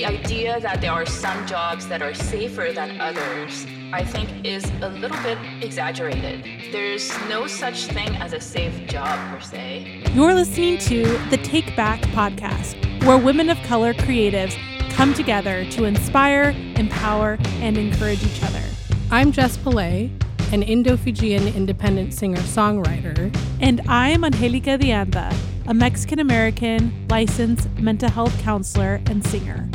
[0.00, 4.64] the idea that there are some jobs that are safer than others, I think, is
[4.80, 6.42] a little bit exaggerated.
[6.72, 10.04] There's no such thing as a safe job per se.
[10.14, 14.56] You're listening to the Take Back podcast, where women of color creatives
[14.92, 18.62] come together to inspire, empower, and encourage each other.
[19.10, 20.10] I'm Jess Pillay,
[20.50, 23.36] an Indo Fijian independent singer songwriter.
[23.60, 25.36] And I'm Angelica Dianda,
[25.66, 29.69] a Mexican American licensed mental health counselor and singer.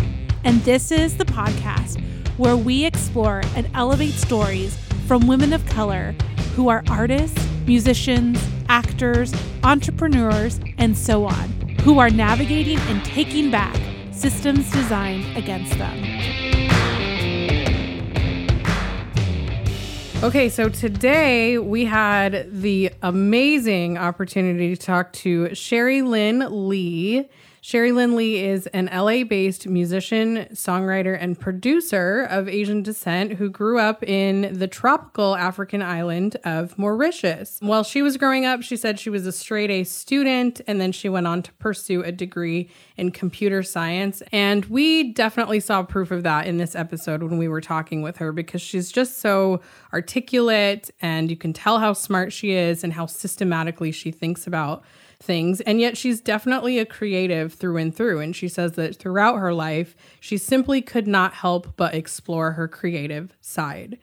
[0.45, 1.99] And this is the podcast
[2.38, 4.77] where we explore and elevate stories
[5.08, 6.13] from women of color
[6.54, 7.35] who are artists,
[7.66, 11.49] musicians, actors, entrepreneurs, and so on,
[11.81, 13.76] who are navigating and taking back
[14.12, 15.98] systems designed against them.
[20.23, 27.27] Okay, so today we had the amazing opportunity to talk to Sherry Lynn Lee.
[27.66, 33.49] Sherry Lynn Lee is an LA based musician, songwriter, and producer of Asian descent who
[33.49, 37.58] grew up in the tropical African island of Mauritius.
[37.62, 40.91] While she was growing up, she said she was a straight A student and then
[40.91, 44.21] she went on to pursue a degree in computer science.
[44.32, 48.18] And we definitely saw proof of that in this episode when we were talking with
[48.18, 49.60] her because she's just so
[49.91, 54.84] articulate and you can tell how smart she is and how systematically she thinks about
[55.20, 55.62] things.
[55.62, 58.20] And yet she's definitely a creative through and through.
[58.20, 62.68] And she says that throughout her life, she simply could not help but explore her
[62.68, 63.98] creative side.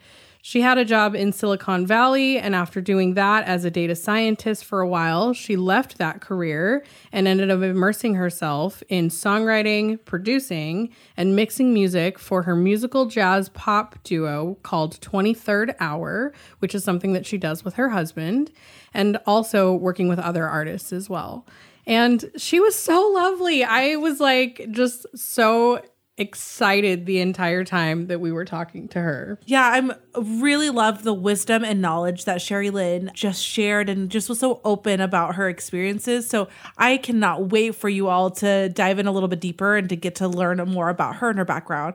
[0.45, 4.65] She had a job in Silicon Valley, and after doing that as a data scientist
[4.65, 10.93] for a while, she left that career and ended up immersing herself in songwriting, producing,
[11.17, 17.13] and mixing music for her musical jazz pop duo called 23rd Hour, which is something
[17.13, 18.51] that she does with her husband,
[18.93, 21.47] and also working with other artists as well.
[21.87, 23.63] And she was so lovely.
[23.63, 25.83] I was like just so
[26.19, 29.39] excited the entire time that we were talking to her.
[29.47, 34.29] Yeah, I'm really love the wisdom and knowledge that Sherry Lynn just shared and just
[34.29, 36.29] was so open about her experiences.
[36.29, 39.89] So I cannot wait for you all to dive in a little bit deeper and
[39.89, 41.95] to get to learn more about her and her background.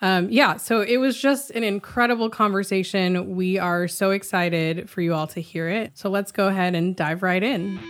[0.00, 3.34] Um, yeah, so it was just an incredible conversation.
[3.34, 5.98] We are so excited for you all to hear it.
[5.98, 7.80] So let's go ahead and dive right in.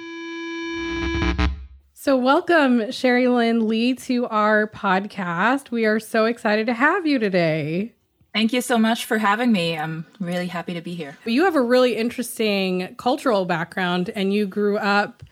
[2.06, 5.72] So, welcome, Sherry Lynn Lee, to our podcast.
[5.72, 7.94] We are so excited to have you today.
[8.33, 9.77] Thank you so much for having me.
[9.77, 11.19] I'm really happy to be here.
[11.25, 15.25] You have a really interesting cultural background and you grew up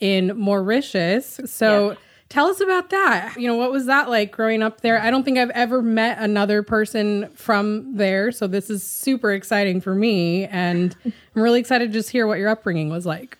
[0.00, 1.38] in Mauritius.
[1.44, 1.96] So, yeah.
[2.30, 3.34] tell us about that.
[3.36, 4.98] You know, what was that like growing up there?
[4.98, 8.32] I don't think I've ever met another person from there.
[8.32, 10.46] So, this is super exciting for me.
[10.46, 13.36] And I'm really excited to just hear what your upbringing was like.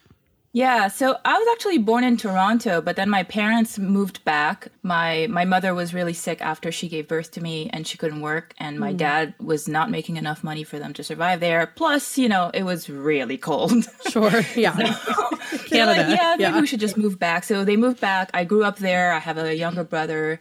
[0.55, 4.69] Yeah, so I was actually born in Toronto, but then my parents moved back.
[4.83, 8.21] My my mother was really sick after she gave birth to me and she couldn't
[8.21, 8.99] work and my mm.
[8.99, 11.67] dad was not making enough money for them to survive there.
[11.75, 13.73] Plus, you know, it was really cold.
[14.11, 14.43] Sure.
[14.55, 14.77] Yeah.
[14.93, 15.37] so,
[15.69, 16.07] Canada.
[16.07, 16.61] Like, yeah, maybe yeah.
[16.61, 17.45] we should just move back.
[17.45, 18.31] So they moved back.
[18.35, 19.12] I grew up there.
[19.12, 20.39] I have a younger brother.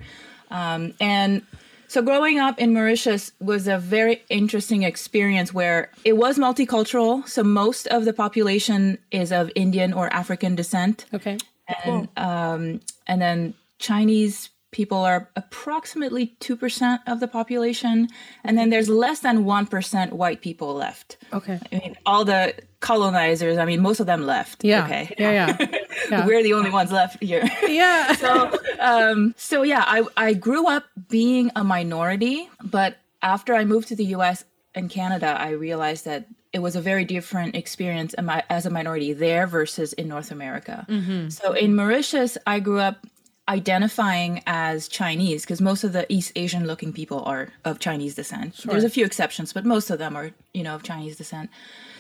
[0.50, 1.42] Um, and
[1.92, 7.28] so growing up in Mauritius was a very interesting experience where it was multicultural.
[7.28, 11.06] So most of the population is of Indian or African descent.
[11.14, 11.38] Okay.
[11.68, 12.24] And cool.
[12.24, 18.08] um, and then Chinese people are approximately 2% of the population
[18.44, 21.18] and then there's less than 1% white people left.
[21.34, 21.60] Okay.
[21.72, 24.64] I mean all the colonizers i mean most of them left.
[24.64, 24.86] Yeah.
[24.86, 25.16] Okay.
[25.18, 25.68] Yeah yeah,
[26.10, 26.26] yeah.
[26.26, 27.48] we're the only ones left here.
[27.68, 28.16] Yeah.
[28.22, 33.88] So um so yeah i i grew up being a minority but after i moved
[33.90, 34.44] to the us
[34.76, 38.14] and canada i realized that it was a very different experience
[38.50, 40.86] as a minority there versus in North America.
[40.90, 41.30] Mm-hmm.
[41.30, 43.08] So in Mauritius, I grew up
[43.52, 48.56] identifying as Chinese because most of the East Asian looking people are of Chinese descent.
[48.56, 48.72] Sure.
[48.72, 51.50] There's a few exceptions, but most of them are, you know, of Chinese descent.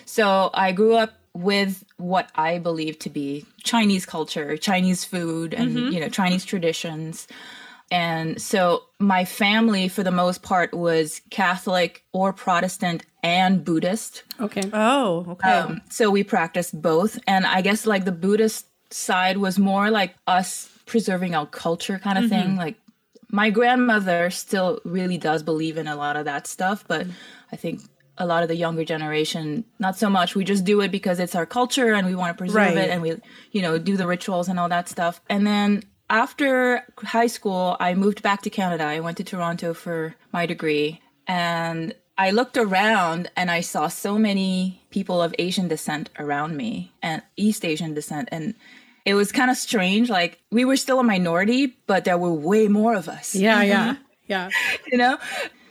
[0.05, 5.75] So I grew up with what I believe to be Chinese culture, Chinese food, and,
[5.75, 5.93] mm-hmm.
[5.93, 7.27] you know, Chinese traditions.
[7.91, 14.23] And so my family, for the most part, was Catholic or Protestant and Buddhist.
[14.39, 14.69] Okay.
[14.71, 15.49] Oh, okay.
[15.49, 17.19] Um, so we practiced both.
[17.27, 22.17] And I guess like the Buddhist side was more like us preserving our culture kind
[22.17, 22.41] of mm-hmm.
[22.41, 22.55] thing.
[22.57, 22.75] Like
[23.29, 27.13] my grandmother still really does believe in a lot of that stuff, but mm-hmm.
[27.51, 27.81] I think
[28.17, 31.33] a lot of the younger generation not so much we just do it because it's
[31.33, 32.77] our culture and we want to preserve right.
[32.77, 33.15] it and we
[33.51, 37.95] you know do the rituals and all that stuff and then after high school i
[37.95, 43.31] moved back to canada i went to toronto for my degree and i looked around
[43.37, 48.27] and i saw so many people of asian descent around me and east asian descent
[48.31, 48.53] and
[49.05, 50.09] it was kind of strange.
[50.09, 53.35] Like we were still a minority, but there were way more of us.
[53.35, 53.95] Yeah, yeah.
[54.27, 54.49] Yeah.
[54.87, 55.17] you know?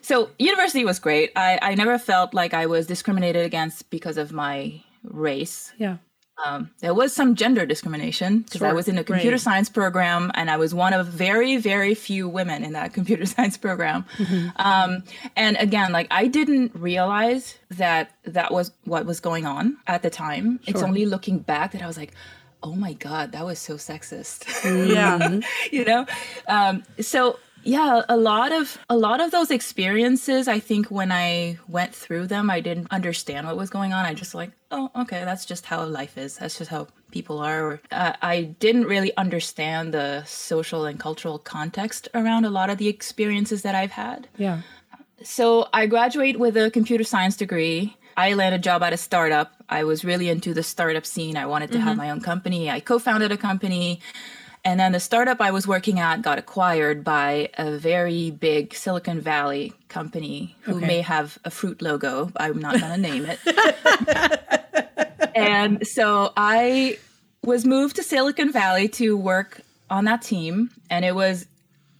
[0.02, 1.32] So university was great.
[1.36, 5.72] I, I never felt like I was discriminated against because of my race.
[5.78, 5.96] Yeah.
[6.44, 9.40] Um, there was some gender discrimination because I was in a computer right.
[9.40, 13.58] science program and I was one of very, very few women in that computer science
[13.58, 14.06] program.
[14.16, 14.48] Mm-hmm.
[14.56, 15.04] Um,
[15.36, 20.10] and again, like I didn't realize that that was what was going on at the
[20.10, 20.60] time.
[20.66, 22.12] It's only looking back that I was like,
[22.62, 24.44] oh my God, that was so sexist.
[24.64, 25.40] Yeah.
[25.72, 26.06] you know
[26.48, 31.58] um, so yeah a lot of a lot of those experiences i think when i
[31.68, 35.26] went through them i didn't understand what was going on i just like oh okay
[35.26, 39.92] that's just how life is that's just how people are uh, i didn't really understand
[39.92, 44.62] the social and cultural context around a lot of the experiences that i've had Yeah.
[45.22, 47.94] so I graduate with a computer science degree.
[48.16, 49.52] I land a job at a startup.
[49.70, 51.36] I was really into the startup scene.
[51.36, 51.98] I wanted to have mm-hmm.
[51.98, 52.68] my own company.
[52.70, 54.00] I co-founded a company.
[54.64, 59.20] And then the startup I was working at got acquired by a very big Silicon
[59.20, 60.86] Valley company who Okay.
[60.86, 62.30] may have a fruit logo.
[62.36, 63.38] I'm not going to name it.
[65.34, 66.98] and so I
[67.42, 70.70] was moved to Silicon Valley to work on that team.
[70.90, 71.46] And it was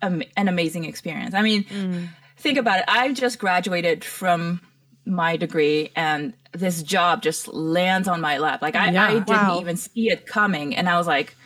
[0.03, 1.35] an amazing experience.
[1.35, 2.09] I mean, mm.
[2.37, 2.85] think about it.
[2.89, 4.61] I just graduated from
[5.05, 8.61] my degree and this job just lands on my lap.
[8.63, 9.07] Like I, Yeah.
[9.07, 9.61] I didn't Wow.
[9.61, 10.75] even see it coming.
[10.77, 11.37] And I was like,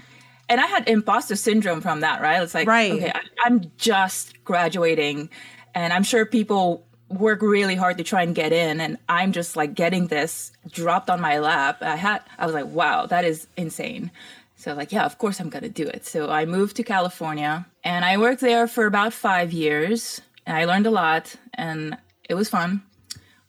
[0.48, 2.42] and I had imposter syndrome from that, right?
[2.42, 2.92] It's like, Right.
[2.92, 5.30] okay, I, I'm just graduating
[5.74, 9.56] and I'm sure people work really hard to try and get in and I'm just
[9.56, 11.78] like getting this dropped on my lap.
[11.82, 14.10] I had I was like, wow, that is insane.
[14.56, 16.06] So like, yeah, of course I'm going to do it.
[16.06, 20.64] So I moved to California and I worked there for about 5 years and I
[20.64, 21.96] learned a lot and
[22.28, 22.82] it was fun.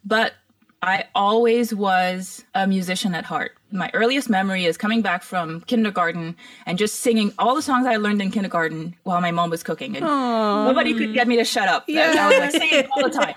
[0.06, 0.34] But
[0.82, 3.58] I always was a musician at heart.
[3.72, 6.36] My earliest memory is coming back from kindergarten
[6.66, 9.96] and just singing all the songs I learned in kindergarten while my mom was cooking.
[9.98, 11.86] And nobody could get me to shut up.
[11.90, 13.36] I was like singing all the time.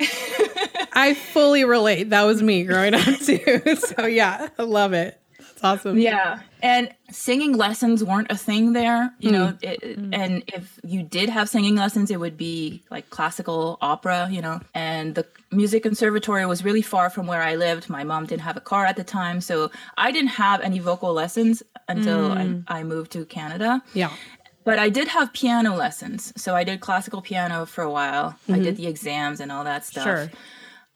[0.92, 2.10] I fully relate.
[2.10, 3.62] That was me growing up too.
[3.76, 5.20] So yeah, I love it.
[5.60, 5.98] That's awesome.
[5.98, 6.40] Yeah.
[6.62, 9.48] And singing lessons weren't a thing there, you know.
[9.48, 9.58] Mm.
[9.62, 10.14] It, mm.
[10.14, 14.60] And if you did have singing lessons, it would be like classical opera, you know.
[14.74, 17.88] And the music conservatory was really far from where I lived.
[17.88, 19.40] My mom didn't have a car at the time.
[19.40, 22.64] So I didn't have any vocal lessons until I, mm.
[22.68, 23.82] I moved to Canada.
[23.94, 24.10] Yeah.
[24.64, 26.32] But I did have piano lessons.
[26.36, 28.36] So I did classical piano for a while.
[28.48, 28.82] I did mm-hmm.
[28.82, 30.04] the exams and all that stuff.
[30.04, 30.30] Sure.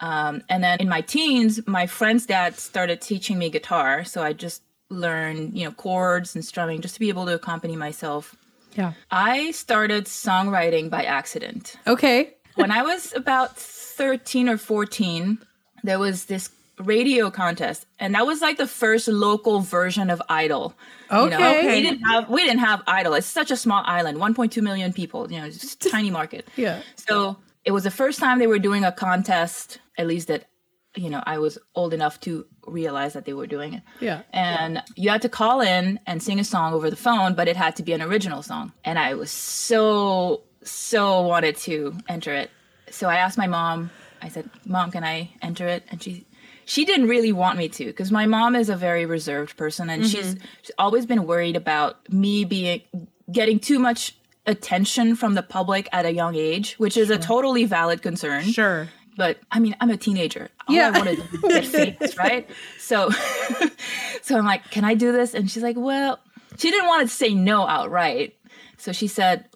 [0.03, 4.05] Um, and then in my teens, my friend's dad started teaching me guitar.
[4.05, 7.77] So I just learned, you know, chords and strumming just to be able to accompany
[7.77, 8.35] myself.
[8.75, 8.93] Yeah.
[9.11, 11.77] I started songwriting by accident.
[11.87, 12.35] Okay.
[12.57, 15.39] When I was about 13 or 14,
[15.85, 20.75] there was this radio contest and that was like the first local version of idol
[21.13, 21.37] you know?
[21.37, 21.67] Okay.
[21.77, 25.31] we didn't have we didn't have idol it's such a small island 1.2 million people
[25.31, 26.81] you know just tiny market Yeah.
[26.97, 30.47] so it was the first time they were doing a contest, at least that,
[30.95, 33.83] you know, I was old enough to realize that they were doing it.
[34.01, 34.23] Yeah.
[34.33, 37.57] And you had to call in and sing a song over the phone, but it
[37.57, 38.73] had to be an original song.
[38.85, 42.51] And I was so, so wanted to enter it.
[42.91, 45.85] So I asked my mom, I said, Mom, can I enter it?
[45.91, 46.27] And she,
[46.65, 50.07] she didn't really want me to because my mom is a very reserved person and
[50.07, 50.45] she's, mm-hmm.
[50.63, 52.83] she's always been worried about me being
[53.31, 54.15] getting too much
[54.47, 58.45] attention from the public at a young age, which is a totally valid concern.
[58.45, 58.89] Sure.
[59.17, 60.49] But I mean, I'm a teenager.
[60.69, 60.91] All Yeah.
[60.95, 61.67] I wanted to do get
[61.99, 62.49] famous, right?
[62.79, 63.11] So,
[64.23, 65.35] so I'm like, can I do this?
[65.35, 66.19] And she's like, well,
[66.59, 68.35] she didn't want to say no outright.
[68.79, 69.49] So she said,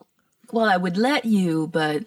[0.52, 2.04] well, I would let you, but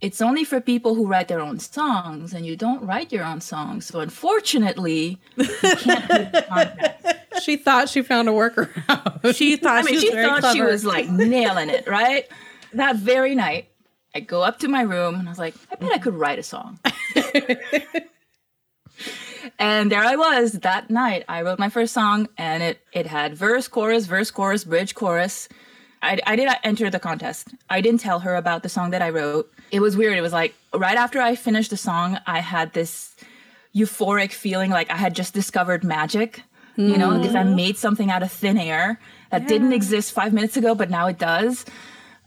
[0.00, 3.42] it's only for people who write their own songs, and you don't write your own
[3.42, 3.84] songs.
[3.84, 7.19] So unfortunately, you can't do the contest.
[7.42, 9.34] She thought she found a workaround.
[9.34, 12.26] She thought I mean, she was she thought she was like nailing it, right?
[12.72, 13.68] That very night,
[14.14, 16.38] I go up to my room and I was like, I bet I could write
[16.38, 16.78] a song.
[19.58, 21.24] and there I was that night.
[21.28, 25.48] I wrote my first song, and it it had verse, chorus, verse, chorus, bridge, chorus.
[26.02, 27.48] I, I did not enter the contest.
[27.68, 29.52] I didn't tell her about the song that I wrote.
[29.70, 30.16] It was weird.
[30.16, 33.14] It was like right after I finished the song, I had this
[33.74, 36.42] euphoric feeling like I had just discovered magic,
[36.88, 37.56] you know, because I mm-hmm.
[37.56, 38.98] made something out of thin air
[39.30, 41.64] that didn't exist five minutes ago, but now it does.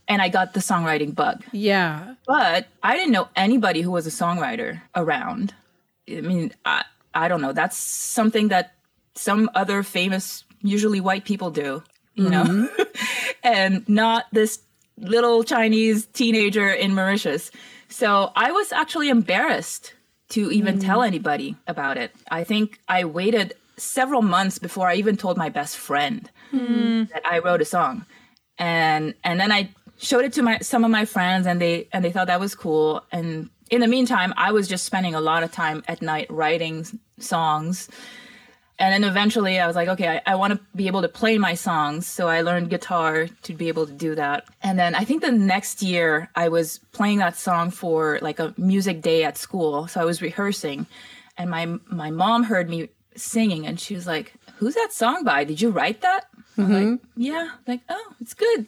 [0.07, 1.43] And I got the songwriting bug.
[1.51, 2.15] yeah.
[2.27, 5.53] But I didn't know anybody who was a songwriter around.
[6.09, 6.83] I mean, I,
[7.13, 7.53] I don't know.
[7.53, 8.73] That's something that
[9.15, 11.83] some other famous, usually white people do,
[12.15, 12.83] you know, mm-hmm.
[13.43, 14.59] and not this
[14.97, 17.51] little Chinese teenager in Mauritius.
[17.87, 19.93] So I was actually embarrassed
[20.29, 21.07] to even tell mm.
[21.07, 22.11] anybody about it.
[22.29, 27.03] I think I waited several months before I even told my best friend hmm.
[27.13, 28.05] that I wrote a song.
[28.57, 32.03] And and then I showed it to my some of my friends and they and
[32.03, 33.03] they thought that was cool.
[33.11, 36.85] And in the meantime i was just spending a lot of time at night writing
[37.17, 37.89] songs.
[38.79, 41.37] And then eventually i was like okay i, I want to be able to play
[41.37, 42.05] my songs.
[42.05, 44.45] So i learned guitar to be able to do that.
[44.61, 48.53] And then i think the next year i was playing that song for like a
[48.57, 49.87] music day at school.
[49.87, 50.85] So i was rehearsing
[51.37, 55.43] and my my mom heard me singing and she was like who's that song by?
[55.43, 56.27] Did you write that?
[56.57, 57.21] I'm like mm-hmm.
[57.21, 57.49] yeah.
[57.67, 58.67] Like oh it's good.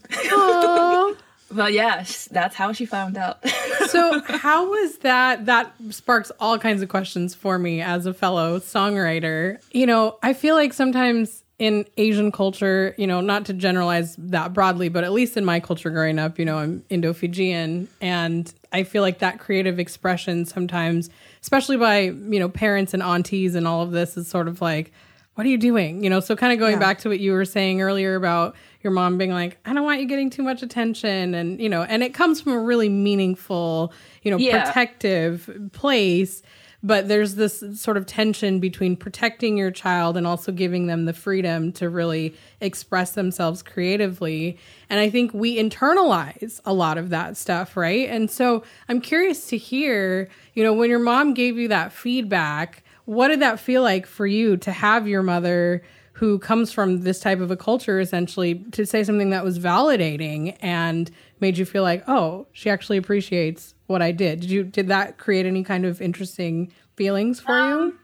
[1.52, 3.44] Well, yeah that's how she found out.
[3.86, 5.46] So how was that?
[5.46, 9.60] That sparks all kinds of questions for me as a fellow songwriter.
[9.72, 14.54] You know i feel like sometimes in asian culture you know not to generalize that
[14.54, 18.84] broadly but at least in my culture growing up you know i'm indo-fijian and i
[18.84, 21.10] feel like that creative expression sometimes
[21.46, 24.92] especially by you know parents and aunties and all of this is sort of like
[25.36, 26.04] what are you doing?
[26.04, 28.92] You know so kind of going back to what you were saying earlier about your
[28.92, 32.04] mom being like i don't want you getting too much attention and you know and
[32.04, 33.92] it comes from a really meaningful
[34.24, 34.64] you know Yeah.
[34.64, 36.42] protective place
[36.86, 41.14] but there's this sort of tension between protecting your child and also giving them the
[41.14, 44.60] freedom to really express themselves creatively.
[44.90, 48.08] And i think we internalize a lot of that stuff right?
[48.08, 52.84] And so i'm curious to hear you know when your mom gave you that feedback
[53.06, 57.20] what did that feel like for you to have your mother who comes from this
[57.20, 61.84] type of a culture essentially to say something that was validating and made you feel
[61.84, 65.86] like oh she actually appreciates what i did did you did that create any kind
[65.86, 67.98] of interesting feelings for you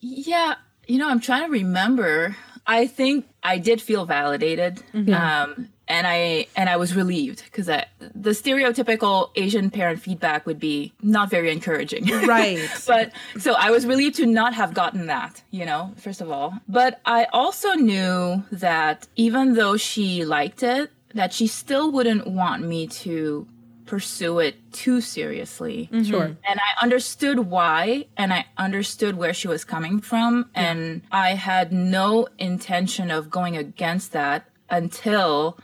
[0.00, 0.54] Yeah,
[0.88, 2.36] you know, I'm trying to remember.
[2.66, 8.30] I think I did feel validated, um, and I and I was relieved because the
[8.30, 12.58] stereotypical Asian parent feedback would be not very encouraging, Right.
[12.86, 16.54] but so I was relieved to not have gotten that, you know, first of all.
[16.68, 22.62] But I also knew that even though she liked it, that she still wouldn't want
[22.62, 23.46] me to
[23.86, 25.88] pursue it too seriously.
[25.92, 26.04] Mm-hmm.
[26.04, 30.50] sure And I understood why and I understood where she was coming from.
[30.54, 35.58] And I had no intention of going against that until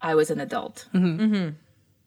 [0.00, 0.86] I was an adult.
[0.94, 1.24] Mm-hmm.
[1.24, 1.48] Mm-hmm.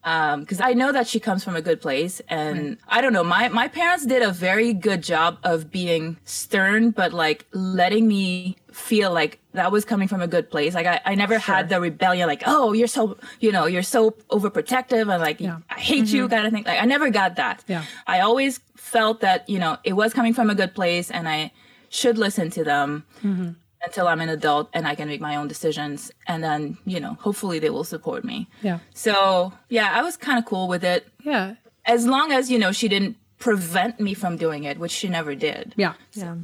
[0.05, 2.21] Um, because I know that she comes from a good place.
[2.29, 6.91] And I don't know, my, my parents did a very good job of being stern,
[6.91, 10.75] but like letting me feel like that was coming from a good place.
[10.75, 14.11] Like I, I never had the rebellion, like, oh, you're so, you know, you're so
[14.29, 16.35] overprotective and like, I hate you mm-hmm.
[16.35, 16.63] kind of thing.
[16.65, 17.63] Like I never got that.
[17.67, 17.83] Yeah.
[18.05, 21.51] I always felt that, you know, it was coming from a good place and I
[21.89, 23.51] should listen to them mm-hmm.
[23.85, 26.11] Until I'm an adult and I can make my own decisions.
[26.27, 28.47] And then, you know, hopefully they will support me.
[28.61, 32.57] yeah So, yeah, I was kind of cool with it yeah as long as, you
[32.57, 35.73] know, she didn't prevent me from doing it, which she never did.
[35.77, 36.35] yeah Yeah.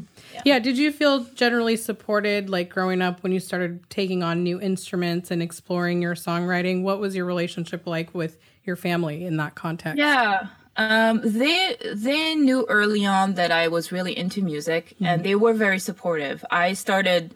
[0.46, 0.60] Yeah.
[0.60, 5.32] Did you feel generally supported, like growing up when you started taking on new instruments
[5.32, 6.84] and exploring your songwriting?
[6.84, 9.98] What was your relationship like with your family in that context?
[9.98, 10.48] Yeah.
[10.78, 15.54] Um, they they knew early on that I was really into music, and they were
[15.54, 16.46] very supportive.
[16.50, 17.36] I started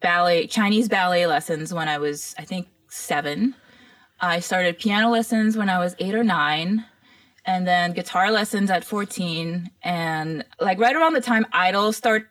[0.00, 3.54] ballet, Chinese ballet lessons when I was, I think, seven.
[4.20, 6.84] I started piano lessons when I was eight or nine,
[7.44, 9.70] and then guitar lessons at fourteen.
[9.82, 12.26] And like right around the time Idol started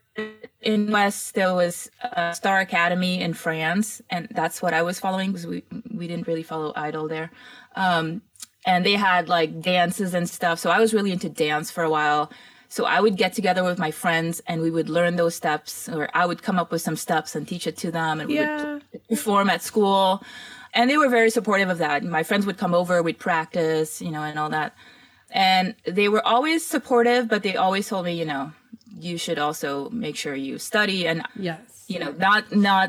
[0.62, 5.31] in West, there was a Star Academy in France, and that's what I was following
[5.31, 7.29] because we we didn't really follow Idol there.
[7.75, 8.22] Um,
[8.69, 10.55] and they had like dances and stuff.
[10.63, 12.23] So I was really into dance for a while.
[12.75, 16.03] So I would get together with my friends and we would learn those steps, or
[16.21, 18.73] I would come up with some steps and teach it to them, and we Yeah.
[18.73, 20.21] would perform at school.
[20.77, 21.97] And they were very supportive of that.
[22.19, 24.69] My friends would come over, we'd practice, you know, and all that.
[25.31, 25.65] And
[25.97, 28.51] they were always supportive, but they always told me, you know,
[29.07, 31.17] you should also make sure you study and,
[31.49, 31.59] Yes.
[31.88, 32.88] you know, not not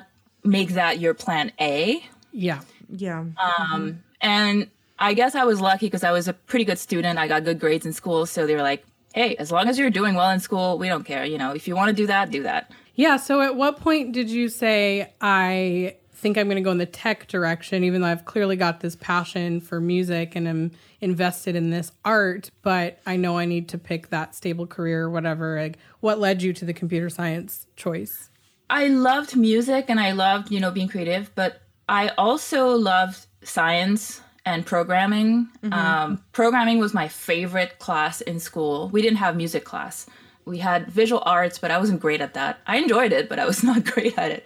[0.56, 2.02] make that your plan A.
[2.48, 2.60] Yeah.
[3.06, 3.24] Yeah.
[3.58, 3.82] um
[4.20, 4.56] And
[5.00, 7.18] I guess I was lucky because I was a pretty good student.
[7.18, 8.26] I got good grades in school.
[8.26, 11.04] So they were like, hey, as long as you're doing well in school, we don't
[11.04, 11.24] care.
[11.24, 12.70] You know, if you want to do that, do that.
[12.94, 13.16] Yeah.
[13.16, 16.84] So at what point did you say, I think I'm going to go in the
[16.84, 21.70] tech direction, even though I've clearly got this passion for music and am invested in
[21.70, 25.58] this art, but I know I need to pick that stable career or whatever?
[25.58, 28.28] Like, what led you to the computer science choice?
[28.68, 34.20] I loved music and I loved, you know, being creative, but I also loved science
[34.44, 35.48] and programming.
[35.70, 38.88] Um, programming was my favorite class in school.
[38.88, 40.06] We didn't have music class.
[40.44, 42.58] We had visual arts, but I wasn't great at that.
[42.66, 44.44] I enjoyed it, but I was not great at it.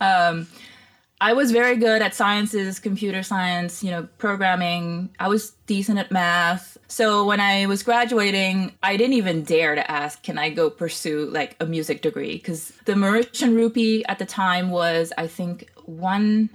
[0.00, 0.46] Um,
[1.20, 5.10] I was very good at sciences, computer science, you know, programming.
[5.18, 6.76] I was decent at math.
[6.88, 11.30] So when I was graduating, I didn't even dare to ask, can I go pursue
[11.30, 12.34] like a music degree?
[12.34, 16.50] Because the Mauritian rupee at the time was, I think, one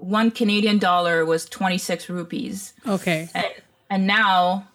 [0.00, 2.72] one Canadian dollar was 26 rupees.
[2.86, 3.28] Okay.
[3.34, 3.46] And,
[3.88, 4.68] and now,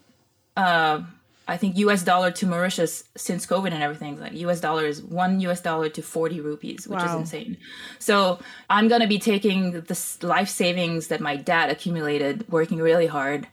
[0.55, 1.01] uh,
[1.48, 5.39] I think US dollar to Mauritius since COVID and everything, like US dollar is one
[5.41, 7.58] US dollar to 40 rupees, which is insane.
[8.00, 8.39] So
[8.70, 13.48] I'm going to be taking this life savings that my dad accumulated working really hard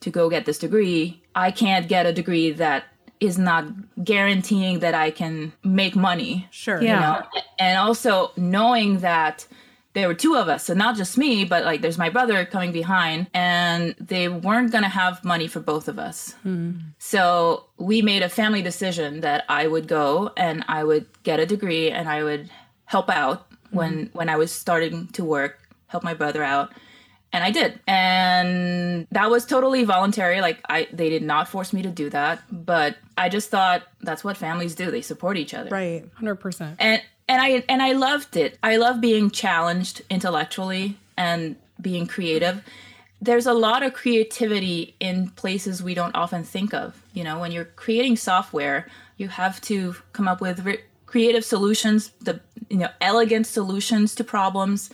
[0.00, 1.22] to go get this degree.
[1.34, 2.84] I can't get a degree that
[3.20, 3.66] is not
[4.02, 6.80] guaranteeing that I can make money Sure.
[6.82, 6.94] Yeah.
[6.94, 7.42] you know?
[7.58, 9.46] and also knowing that
[9.94, 12.72] there were two of us so not just me but like there's my brother coming
[12.72, 16.72] behind and they weren't going to have money for both of us hmm.
[16.98, 21.46] so we made a family decision that i would go and i would get a
[21.46, 22.50] degree and i would
[22.84, 23.76] help out hmm.
[23.76, 26.72] when when i was starting to work help my brother out
[27.34, 27.80] and I did.
[27.88, 30.40] And that was totally voluntary.
[30.40, 34.22] Like I they did not force me to do that, but I just thought that's
[34.22, 34.92] what families do.
[34.92, 36.04] They support each other Right.
[36.20, 36.76] 100%.
[36.78, 38.58] and and I and I loved it.
[38.62, 42.62] I love being challenged intellectually and being creative.
[43.20, 47.00] There's a lot of creativity in places we don't often think of.
[47.14, 52.10] You know, when you're creating software, you have to come up with re- creative solutions,
[52.20, 54.90] the you know elegant solutions to problems.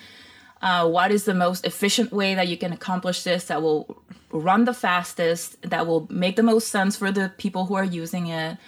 [0.63, 4.67] Uh, what is the most efficient way that you can accomplish this that will run
[4.67, 8.59] the fastest, that will make the most sense for the people who are using it,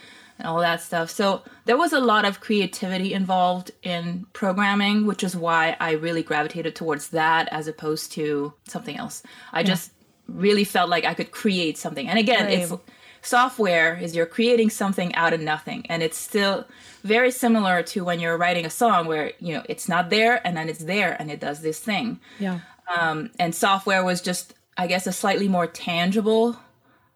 [0.43, 1.09] and all that stuff.
[1.09, 6.25] So there was a lot of creativity involved in programming, which is why I really
[6.25, 9.23] gravitated towards that as opposed to something else.
[9.53, 9.93] I just
[10.27, 12.09] really felt like I could create something.
[12.09, 12.73] And again, it's
[13.25, 16.67] software is you're creating something out of nothing and it's still
[17.05, 20.57] very similar to when you're writing a song where you know it's not there and
[20.57, 22.59] then it's there and it does this thing Yeah.
[22.99, 26.57] um, and software was just i guess a slightly more tangible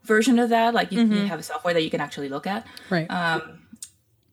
[0.06, 2.66] version of that like you, you have a software that you can actually look at
[2.90, 3.10] Right.
[3.10, 3.60] Um,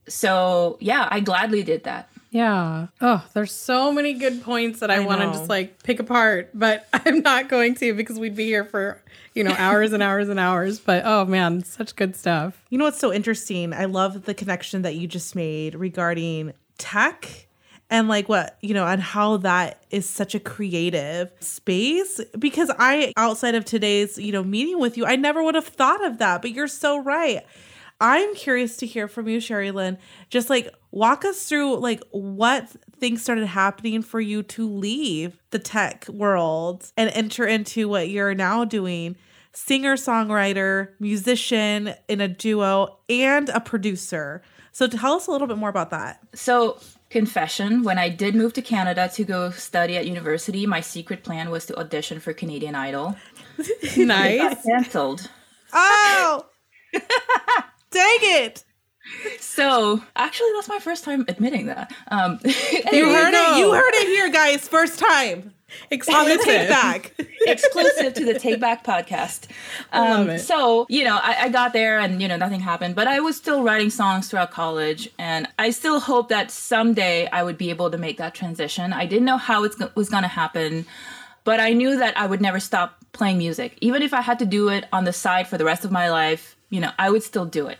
[0.07, 2.87] so yeah i gladly did that Yeah.
[2.99, 6.49] Oh, there's so many good points that I, I want to just like pick apart,
[6.53, 8.99] but I'm not going to because we'd be here for,
[9.35, 10.79] you know, hours and hours and hours.
[10.79, 12.65] But oh man, such good stuff.
[12.71, 13.71] You know what's so interesting?
[13.71, 17.42] I love the connection that you just made regarding tech
[17.93, 23.13] and like what, you know, and how that is such a creative space because I
[23.15, 26.41] outside of today's, you know, meeting with you, I never would have thought of that,
[26.41, 27.45] but you're so right.
[28.01, 29.99] I'm curious to hear from you, Sherry Lynn.
[30.31, 35.59] Just like walk us through like what things started happening for you to leave the
[35.59, 39.15] tech world and enter into what you're now doing
[39.55, 44.41] singer songwriter, musician in a duo, and a producer.
[44.71, 46.19] So tell us a little bit more about that.
[46.33, 46.79] so
[47.13, 51.49] confession when i did move to canada to go study at university my secret plan
[51.49, 53.15] was to audition for canadian idol
[53.97, 54.41] Nice.
[54.41, 55.29] got canceled
[55.75, 56.45] Oh,
[56.93, 58.63] dang it!
[59.39, 63.57] so actually that's my first time admitting that um You anyway, heard it.
[63.57, 64.67] You heard it here, guys.
[64.67, 65.53] First time
[65.91, 67.13] on the take back.
[67.47, 69.47] exclusive to the Take Back podcast.
[69.91, 70.37] Um.
[70.37, 73.35] So, you know, I, I got there and, you know, nothing happened, but I was
[73.35, 75.09] still writing songs throughout college.
[75.17, 78.93] And I still hope that someday I would be able to make that transition.
[78.93, 80.85] I didn't know how it was going to happen,
[81.43, 83.77] but I knew that I would never stop playing music.
[83.81, 86.09] Even if I had to do it on the side for the rest of my
[86.09, 87.79] life, you know, I would still do it.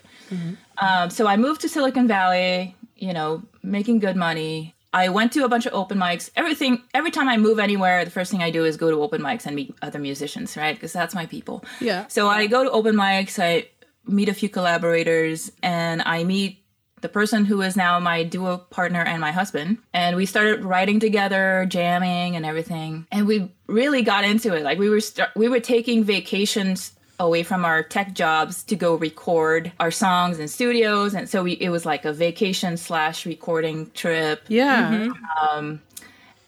[0.78, 4.73] Um, so I moved to Silicon Valley, you know, making good money.
[4.94, 6.30] I went to a bunch of open mics.
[6.36, 9.22] Everything, every time I move anywhere, the first thing I do is go to open
[9.22, 10.76] mics and meet other musicians, right?
[10.76, 11.66] Because that's my people.
[11.82, 12.06] Yeah.
[12.08, 13.68] So I go to open mics, I
[14.06, 16.64] meet a few collaborators, and I meet
[17.02, 19.78] the person who is now my duo partner and my husband.
[19.94, 23.08] And we started writing together, jamming and everything.
[23.12, 24.64] And we really got into it.
[24.64, 28.96] Like we were st- we were taking vacations away from our tech jobs to go
[28.96, 31.14] record our songs in studios.
[31.14, 34.44] And so we, it was like a vacation slash recording trip.
[34.48, 34.92] Yeah.
[34.92, 35.58] Mm-hmm.
[35.58, 35.82] Um,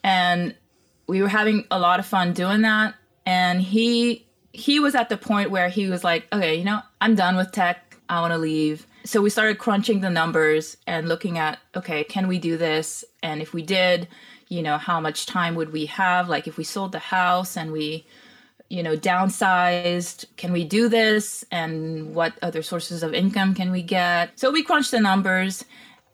[0.04, 0.56] and
[1.08, 2.96] we were having a lot of fun doing that.
[3.26, 7.16] And he he was at the point where he was like okay you know i'm
[7.16, 7.98] done with tech.
[8.08, 8.86] I want to leave.
[9.04, 13.04] So we started crunching the numbers and looking at okay can we do this?
[13.24, 14.08] And if we did
[14.48, 16.30] you know how much time would we have?
[16.30, 18.06] Like if we sold the house and we
[18.70, 21.46] you know downsized can we do this?
[21.52, 24.40] And what other sources of income can we get?
[24.40, 25.66] So we crunched the numbers.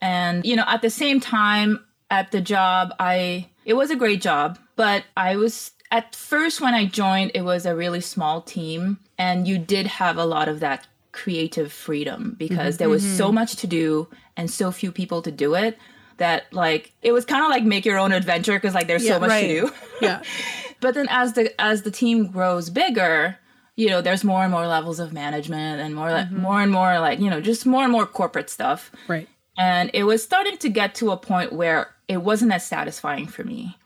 [0.01, 4.21] And you know at the same time at the job i it was a great
[4.21, 8.97] job but i was at first when i joined it was a really small team.
[9.17, 13.35] And you did have a lot of that creative freedom because there was so mm-hmm.
[13.35, 15.77] much to do and so few people to do it
[16.17, 19.15] that like it was kind of like make your own adventure because like there's Yeah,
[19.15, 19.47] so much right.
[19.47, 19.73] to do.
[20.01, 20.23] Yeah.
[20.81, 23.37] but then as the as the team grows bigger
[23.75, 26.41] you know there's more and more levels of management and more like mm-hmm.
[26.41, 29.29] more and more like you know just more and more corporate stuff Right.
[29.57, 33.43] and it was starting to get to a point where it wasn't as satisfying for
[33.43, 33.77] me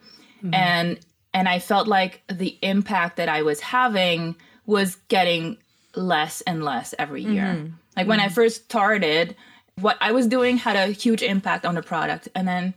[0.41, 0.53] mm-hmm.
[0.53, 0.99] and
[1.35, 5.57] and I felt like the impact that I was having was getting
[5.93, 7.43] less and less every year.
[7.43, 7.73] Mm-hmm.
[7.97, 9.35] Like when I first started,
[9.75, 12.29] what I was doing had a huge impact on the product.
[12.35, 12.73] And then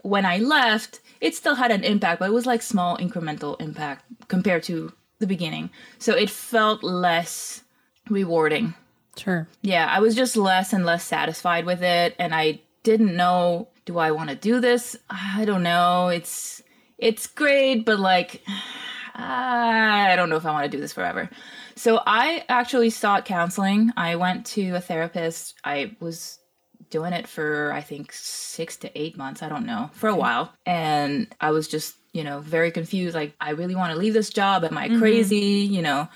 [0.00, 4.04] when I left, it still had an impact, but it was like small incremental impact
[4.26, 5.70] compared to the beginning.
[6.00, 7.62] So it felt less
[8.10, 8.74] rewarding.
[9.16, 9.46] Sure.
[9.62, 13.98] Yeah, I was just less and less satisfied with it and I didn't know do
[13.98, 14.96] I want to do this?
[15.10, 16.08] I don't know.
[16.08, 16.62] It's
[16.98, 18.42] it's great, but like
[19.14, 21.30] I don't know if I want to do this forever.
[21.76, 23.92] So I actually sought counseling.
[23.96, 25.54] I went to a therapist.
[25.64, 26.38] I was
[26.92, 30.52] doing it for I think 6 to 8 months, I don't know, for a while.
[30.64, 34.30] And I was just, you know, very confused like I really want to leave this
[34.30, 34.62] job.
[34.62, 35.00] Am I mm-hmm.
[35.00, 35.66] crazy?
[35.68, 36.08] You know,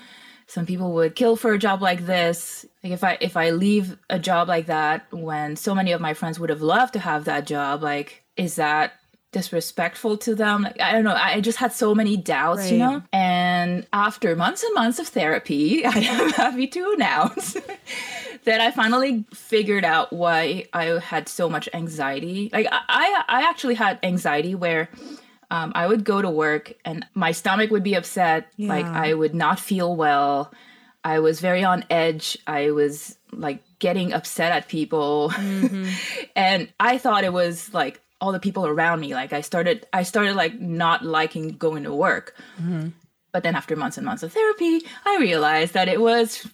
[0.47, 3.97] some people would kill for a job like this like if i if i leave
[4.09, 7.25] a job like that when so many of my friends would have loved to have
[7.25, 8.93] that job like is that
[9.33, 13.03] disrespectful to them like i don't know i just had so many doubts you know
[13.11, 17.57] and after months and months of therapy i am happy to announce
[18.47, 23.75] that i finally figured out why i had so much anxiety like i i actually
[23.75, 24.89] had anxiety where
[25.49, 28.51] um, I would go to work and my stomach would be upset.
[28.57, 30.51] Like I would not feel well.
[31.03, 32.37] I was very on edge.
[32.45, 35.31] I was like getting upset at people.
[36.35, 39.13] and I thought it was like all the people around me.
[39.13, 42.35] Like I started, I started like not liking going to work.
[43.31, 46.45] But then after months and months of therapy, I realized that it was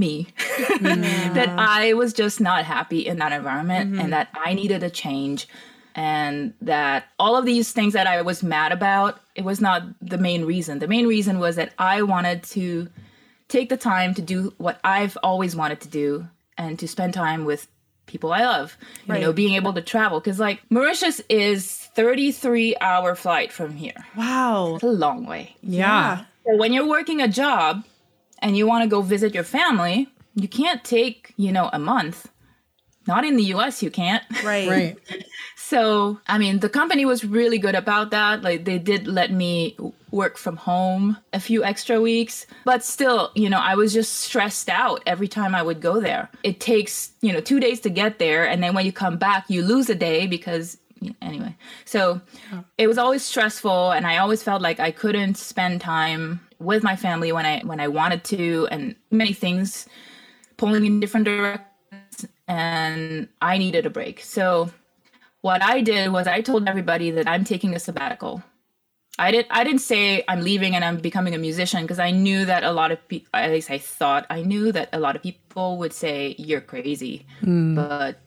[0.00, 0.26] me.
[0.80, 1.58] that mm.
[1.58, 4.10] I was just not happy in that environment and mm-hmm.
[4.10, 5.46] that I needed a change
[5.94, 10.18] and that all of these things that I was mad about, it was not the
[10.18, 10.78] main reason.
[10.78, 12.88] The main reason was that I wanted to
[13.48, 17.44] take the time to do what I've always wanted to do and to spend time
[17.44, 17.68] with
[18.06, 18.76] people I love.
[19.06, 24.04] You know, being able to travel cuz like Mauritius is 33 hour flight from here.
[24.16, 24.74] Wow.
[24.74, 25.56] It's a long way.
[25.62, 26.24] Yeah.
[26.46, 27.84] So when you're working a job
[28.42, 32.28] and you want to go visit your family, you can't take, you know, a month.
[33.06, 34.22] Not in the US, you can't.
[34.44, 34.68] Right.
[34.68, 34.98] Right.
[35.56, 38.42] So, I mean, the company was really good about that.
[38.42, 39.76] Like, they did let me
[40.10, 44.68] work from home a few extra weeks, but still, you know, I was just stressed
[44.68, 46.28] out every time I would go there.
[46.42, 48.48] It takes, you know, two days to get there.
[48.48, 50.78] And then when you come back, you lose a day because,
[51.22, 51.56] anyway.
[51.84, 52.20] So
[52.78, 53.92] it was always stressful.
[53.92, 57.80] And I always felt like I couldn't spend time with my family when I, when
[57.80, 59.86] I wanted to, and many things
[60.56, 62.26] pulling in different directions.
[62.46, 64.20] And I needed a break.
[64.20, 64.70] So,
[65.40, 68.42] what I did was I told everybody that I'm taking a sabbatical.
[69.18, 72.44] I didn't I didn't say I'm leaving and I'm becoming a musician because I knew
[72.46, 75.22] that a lot of people at least I thought I knew that a lot of
[75.22, 77.26] people would say you're crazy.
[77.40, 77.74] Hmm.
[77.74, 78.20] But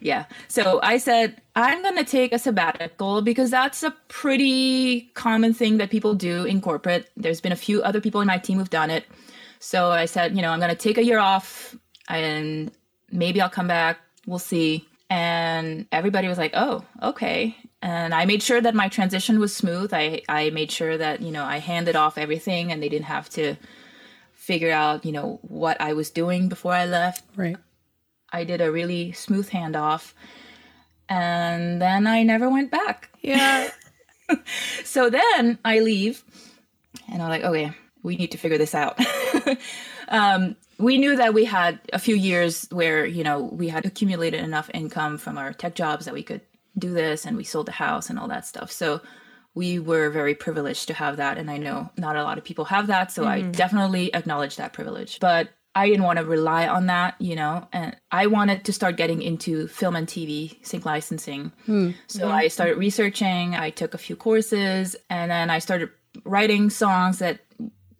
[0.00, 0.26] yeah.
[0.48, 5.78] So I said I'm going to take a sabbatical because that's a pretty common thing
[5.78, 7.10] that people do in corporate.
[7.16, 9.04] There's been a few other people in my team who've done it.
[9.58, 11.76] So I said, you know, I'm going to take a year off
[12.08, 12.70] and
[13.10, 13.98] maybe I'll come back.
[14.26, 14.86] We'll see.
[15.10, 17.56] And everybody was like, oh, okay.
[17.80, 19.92] And I made sure that my transition was smooth.
[19.94, 23.30] I, I made sure that, you know, I handed off everything and they didn't have
[23.30, 23.56] to
[24.34, 27.24] figure out, you know, what I was doing before I left.
[27.36, 27.56] Right.
[28.32, 30.12] I did a really smooth handoff.
[31.08, 33.10] And then I never went back.
[33.20, 33.70] Yeah.
[34.84, 36.22] So then I leave,
[37.10, 38.98] and I'm like, okay, we need to figure this out.
[40.08, 44.40] um, we knew that we had a few years where you know we had accumulated
[44.40, 46.42] enough income from our tech jobs that we could
[46.76, 48.70] do this, and we sold the house and all that stuff.
[48.70, 49.00] So
[49.54, 52.66] we were very privileged to have that, and I know not a lot of people
[52.66, 53.10] have that.
[53.10, 55.48] So I definitely acknowledge that privilege, but.
[55.78, 59.22] I didn't want to rely on that, you know, and I wanted to start getting
[59.22, 61.52] into film and TV sync licensing.
[61.66, 61.90] Hmm.
[62.08, 65.90] So I started researching, I took a few courses, and then I started
[66.24, 67.38] writing songs that,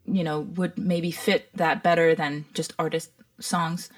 [0.07, 3.91] you know, would maybe fit that better than just artist songs.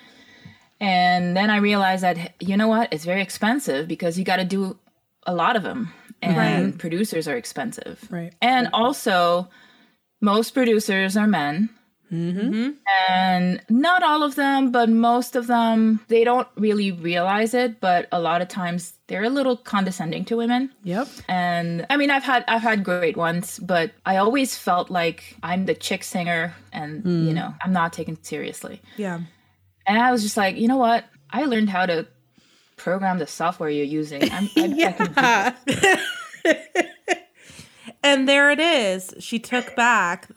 [0.79, 4.45] And then I realized that, you know what, it's very expensive because you got to
[4.45, 4.79] do
[5.27, 5.91] a lot of them,
[6.21, 8.07] and producers are expensive.
[8.11, 8.35] Right.
[8.43, 9.49] And also,
[10.21, 11.71] most producers are men.
[12.13, 12.41] Mm-hmm.
[12.41, 12.71] Mm-hmm.
[13.09, 18.09] And not all of them, but most of them, they don't really realize it, but
[18.13, 20.71] a lot of times they're a little condescending to women.
[20.85, 21.09] Yep.
[21.29, 25.67] And I mean, I've had I've had great ones, but I always felt like I'm
[25.67, 27.27] the chick singer and, mm.
[27.27, 28.81] you know, I'm not taken seriously.
[28.97, 29.21] Yeah.
[29.87, 31.05] And I was just like, you know what?
[31.31, 32.07] I learned how to
[32.77, 34.23] program the software you're using.
[34.33, 36.03] I'm, I, I can
[36.45, 36.81] do
[38.03, 39.15] And there it is.
[39.19, 40.29] She took back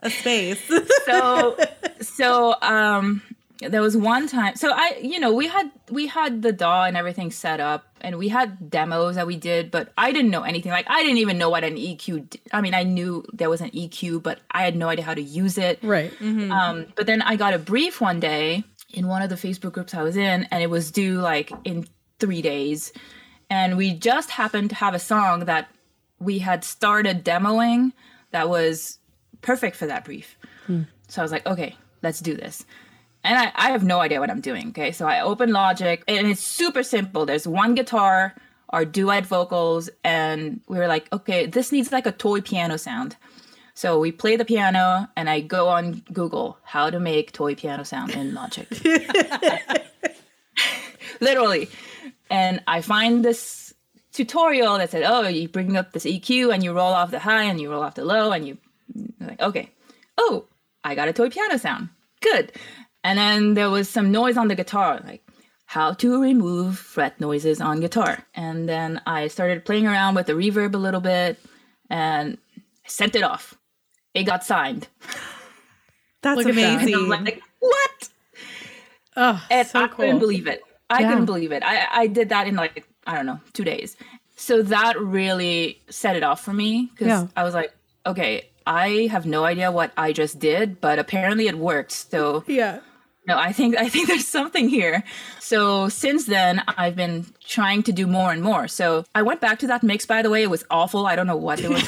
[0.00, 0.60] a space.
[1.04, 1.56] so
[2.00, 3.22] so um
[3.60, 6.96] there was one time so i you know we had we had the DAW and
[6.96, 10.72] everything set up, and we had demos that we did, but I didn't know anything.
[10.72, 12.36] Like I didn't even know what an EQ.
[12.52, 15.22] I mean, I knew there was an EQ, but I had no idea how to
[15.22, 15.78] use it.
[15.82, 16.12] Right.
[16.20, 19.94] Um, but then I got a brief one day in one of the Facebook groups
[19.94, 21.86] I was in, and it was due like in
[22.18, 22.92] three days.
[23.48, 25.68] And we just happened to have a song that
[26.18, 27.92] we had started demoing
[28.32, 28.98] that was
[29.42, 30.36] perfect for that brief.
[30.66, 30.82] Hmm.
[31.08, 32.64] So I was like, okay, let's do this.
[33.24, 34.68] And I, I have no idea what I'm doing.
[34.68, 34.92] Okay.
[34.92, 37.26] So I open Logic and it's super simple.
[37.26, 38.34] There's one guitar,
[38.70, 43.16] our duet vocals, and we were like, okay, this needs like a toy piano sound.
[43.74, 47.84] So we play the piano and I go on Google how to make toy piano
[47.84, 48.66] sound in Logic.
[51.20, 51.68] Literally.
[52.30, 53.74] And I find this
[54.12, 57.42] tutorial that said, oh, you bring up this EQ and you roll off the high
[57.44, 58.56] and you roll off the low and you
[59.20, 59.70] like, okay.
[60.18, 60.44] Oh,
[60.84, 61.88] I got a toy piano sound.
[62.20, 62.52] Good.
[63.04, 65.22] And then there was some noise on the guitar, like
[65.66, 68.24] how to remove fret noises on guitar.
[68.34, 71.38] And then I started playing around with the reverb a little bit
[71.90, 73.54] and I sent it off.
[74.14, 74.88] It got signed.
[76.22, 76.74] That's Look at that.
[76.82, 76.94] amazing.
[77.12, 78.08] I'm like, what?
[79.16, 80.62] Oh, And so I couldn't believe it.
[80.90, 81.10] I Yeah.
[81.10, 81.62] couldn't believe it.
[81.64, 83.96] I, I did that in like, I don't know, two days.
[84.36, 87.26] So that really set it off for me because Yeah.
[87.36, 87.72] I was like,
[88.04, 91.92] okay, I have no idea what I just did, but apparently it worked.
[91.92, 92.80] So Yeah.
[93.26, 95.04] no, I think I think there's something here.
[95.40, 98.66] So since then, I've been trying to do more and more.
[98.68, 100.04] So I went back to that mix.
[100.06, 101.06] By the way, it was awful.
[101.06, 101.78] I don't know what they were.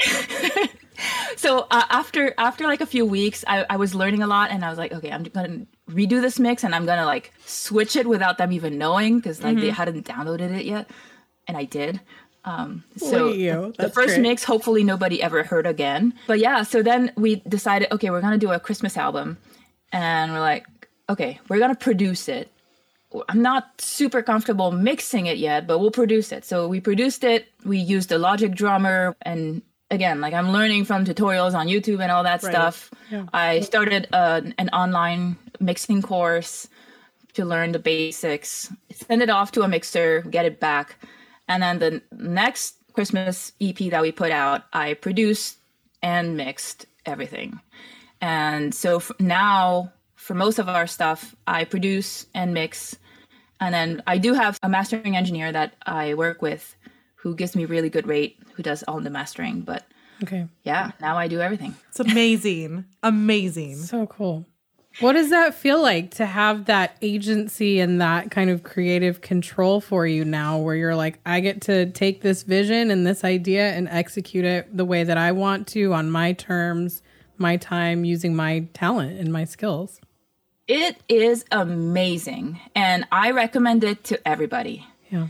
[1.36, 4.64] so uh, after after like a few weeks, I, I was learning a lot, and
[4.64, 8.06] I was like, okay, I'm gonna redo this mix, and I'm gonna like switch it
[8.06, 10.90] without them even knowing because like they hadn't downloaded it yet,
[11.46, 12.00] and I did.
[12.44, 14.20] Um, so the- the first great.
[14.22, 16.14] mix, hopefully nobody ever heard again.
[16.26, 19.36] But yeah, so then we decided, okay, we're gonna do a Christmas album,
[19.92, 20.66] and we're like,
[21.08, 22.50] okay, we're gonna produce it.
[23.28, 26.44] I'm not super comfortable mixing it yet, but we'll produce it.
[26.44, 27.48] So we produced it.
[27.64, 32.10] We used a Logic drummer, and again, like I'm learning from tutorials on YouTube and
[32.12, 32.90] all that stuff.
[33.32, 36.68] I started uh, an online mixing course
[37.34, 40.96] to learn the basics, send it off to a mixer, get it back.
[41.50, 45.58] And then the next Christmas EP that we put out, I produced
[46.00, 47.58] and mixed everything.
[48.20, 52.96] And so f- now, for most of our stuff, I produce and mix.
[53.58, 56.76] And then I do have a mastering engineer that I work with
[57.16, 59.62] who gives me really good rate, who does all the mastering.
[59.62, 59.84] But
[60.22, 60.46] Okay.
[60.62, 61.74] yeah, now I do everything.
[61.88, 62.84] It's amazing.
[63.02, 63.76] amazing.
[63.76, 64.46] So cool.
[64.98, 69.80] What does that feel like to have that agency and that kind of creative control
[69.80, 73.70] for you now where you're like, I get to take this vision and this idea
[73.72, 77.02] and execute it the way that I want to on my terms,
[77.38, 80.00] my time, using my talent and my skills?
[80.66, 82.60] It is amazing.
[82.74, 84.86] And I recommend it to everybody.
[85.10, 85.28] Yeah.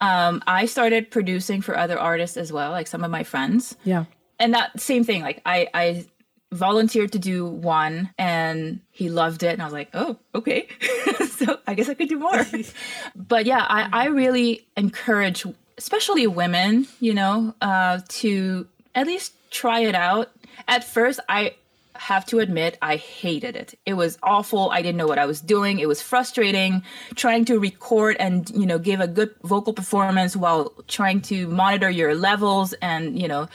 [0.00, 3.74] Um, I started producing for other artists as well, like some of my friends.
[3.84, 4.04] Yeah.
[4.38, 6.06] and that same thing like i i
[6.52, 10.66] volunteered to do one and he loved it and i was like oh okay
[11.28, 12.46] so i guess i could do more
[13.16, 15.44] but yeah i i really encourage
[15.76, 20.30] especially women you know uh to at least try it out
[20.66, 21.52] at first i
[21.98, 23.78] have to admit I hated it.
[23.84, 24.70] It was awful.
[24.70, 25.80] I didn't know what I was doing.
[25.80, 26.82] It was frustrating
[27.16, 31.90] trying to record and, you know, give a good vocal performance while trying to monitor
[31.90, 33.48] your levels and, you know,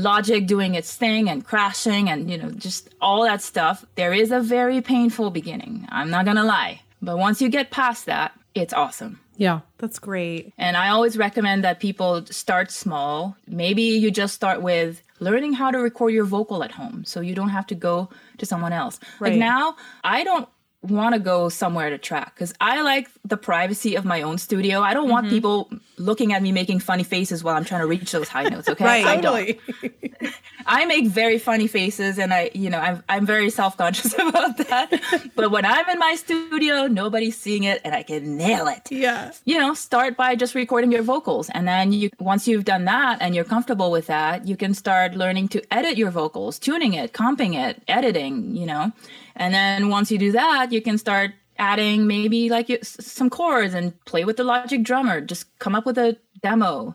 [0.00, 3.84] Logic doing its thing and crashing and, you know, just all that stuff.
[3.96, 5.86] There is a very painful beginning.
[5.90, 6.80] I'm not to lie.
[7.02, 9.20] But once you get past that, it's awesome.
[9.36, 9.60] Yeah.
[9.78, 10.52] That's great.
[10.58, 13.36] And I always recommend that people start small.
[13.46, 17.34] Maybe you just start with learning how to record your vocal at home so you
[17.34, 18.98] don't have to go to someone else.
[19.18, 19.32] Right.
[19.32, 20.48] Like now, I don't
[20.82, 24.80] want to go somewhere to track because I like the privacy of my own studio.
[24.80, 25.34] I don't want mm-hmm.
[25.34, 28.68] people looking at me making funny faces while I'm trying to reach those high notes.
[28.68, 29.06] Okay, Right.
[29.06, 29.58] I don't.
[30.66, 34.56] I make very funny faces, and I, you know, I'm I'm very self conscious about
[34.58, 35.30] that.
[35.34, 39.32] but when I'm in my studio, nobody's seeing it, and I can nail it Yeah.
[39.44, 43.18] you know start by just recording your vocals and then you once you've done that
[43.20, 47.12] and you're comfortable with that you can start learning to edit your vocals tuning it
[47.12, 48.92] comping it editing you know
[49.40, 53.92] and then once you do that you can start adding maybe like some chords and
[54.04, 56.94] play with the logic drummer just come up with a demo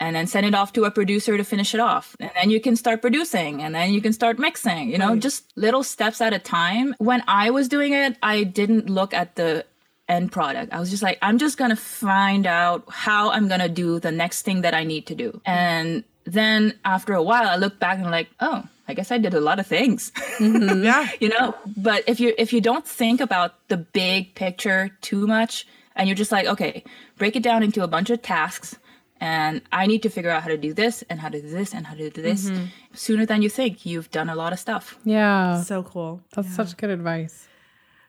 [0.00, 2.60] and then send it off to a producer to finish it off and then you
[2.60, 6.32] can start producing and then you can start mixing you know just little steps at
[6.32, 9.64] a time when i was doing it i didn't look at the
[10.08, 10.72] end product.
[10.72, 14.42] I was just like, I'm just gonna find out how I'm gonna do the next
[14.42, 15.40] thing that I need to do.
[15.44, 19.18] And then after a while, I looked back and I'm like, oh, I guess I
[19.18, 20.12] did a lot of things.
[20.38, 20.84] Mm-hmm.
[20.84, 21.08] Yeah.
[21.20, 25.66] you know but if you if you don't think about the big picture too much
[25.96, 26.84] and you're just like okay
[27.16, 28.76] break it down into a bunch of tasks
[29.20, 31.72] and i need to figure out how to do this and how to do this
[31.72, 32.64] and how to do this mm-hmm.
[32.92, 35.62] sooner than you think you've done a lot of stuff Yeah.
[35.62, 36.22] So cool.
[36.34, 37.48] That's such good advice.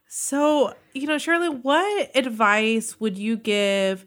[0.07, 4.05] So, you know, Shirley, what advice would you give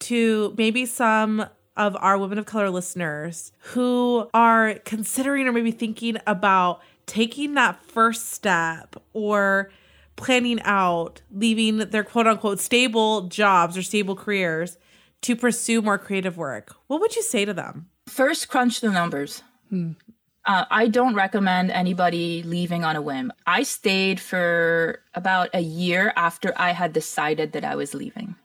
[0.00, 1.46] to maybe some
[1.76, 7.82] of our women of color listeners who are considering or maybe thinking about taking that
[7.84, 9.70] first step or
[10.16, 14.78] planning out leaving their quote unquote stable jobs or stable careers
[15.22, 16.76] to pursue more creative work?
[16.86, 17.88] What would you say to them?
[18.06, 19.42] first crunch the numbers.
[19.72, 23.32] Uh, i don't recommend anybody leaving on a whim.
[23.46, 28.36] I stayed for about a year after i had decided that i was leaving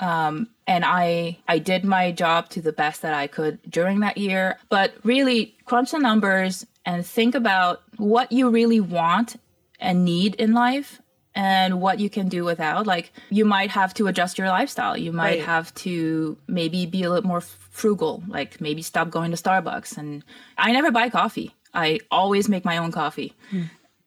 [0.00, 4.18] um, and I I did my job to the best that I could during that
[4.18, 4.58] year.
[4.68, 9.36] But really, crunch the numbers and think about what you really want
[9.80, 11.00] and need in life,
[11.34, 12.86] and what you can do without.
[12.86, 14.96] Like you might have to adjust your lifestyle.
[14.96, 15.44] You might Right.
[15.44, 18.22] have to maybe be a little more frugal.
[18.26, 19.96] Like maybe stop going to Starbucks.
[19.98, 20.24] And
[20.56, 21.54] I never buy coffee.
[21.74, 23.34] I always make my own coffee,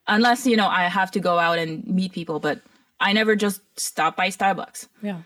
[0.07, 2.39] unless you know I have to go out and meet people.
[2.39, 2.59] But
[2.99, 4.87] I never just stop by Starbucks.
[5.01, 5.21] Yeah.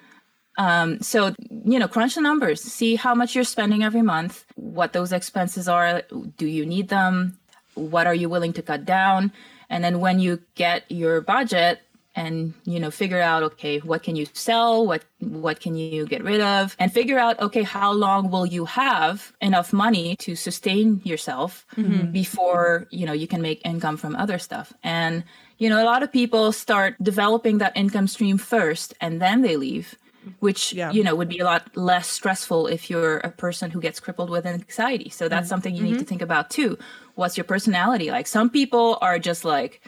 [0.58, 4.94] Um, so, you know, crunch the numbers, see how much you're spending every month, what
[4.94, 6.04] those expenses are.
[6.38, 7.38] Do you need them?
[7.74, 9.34] What are you willing to cut down?
[9.70, 11.82] And then when you get your budget
[12.16, 14.88] and, you know, figure out, okay, what can you sell?
[14.88, 16.74] What, what can you get rid of?
[16.80, 21.66] And figure out, okay, how long will you have enough money to sustain yourself
[22.14, 24.72] before, you know, you can make income from other stuff.
[24.82, 25.26] And,
[25.58, 29.58] you know, a lot of people start developing that income stream first and then they
[29.58, 29.96] leave
[30.40, 30.92] which Yeah.
[30.92, 34.30] you know would be a lot less stressful if you're a person who gets crippled
[34.30, 35.10] with anxiety.
[35.10, 35.50] So that's mm-hmm.
[35.50, 36.06] something you need to mm-hmm.
[36.06, 36.78] think about too.
[37.16, 38.12] What's your personality?
[38.12, 39.82] Like some people are just like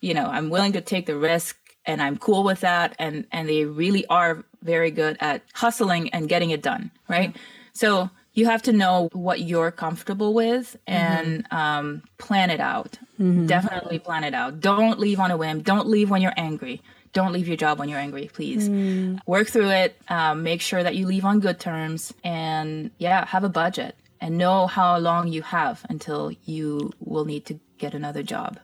[0.00, 3.48] you know i'm willing to take the risk and i'm cool with that and and
[3.48, 7.36] they really are very good at hustling and getting it done right?
[7.72, 10.92] So you have to know what you're comfortable with mm-hmm.
[10.92, 12.98] and um, plan it out.
[13.46, 14.60] Definitely plan it out.
[14.60, 15.62] Don't leave on a whim.
[15.62, 18.68] Don't leave when you're angry don't leave your job when you're angry please.
[19.26, 23.44] Work through it um, make sure that you leave on good terms and yeah have
[23.44, 28.22] a budget and know how long you have until you will need to get another
[28.22, 28.58] job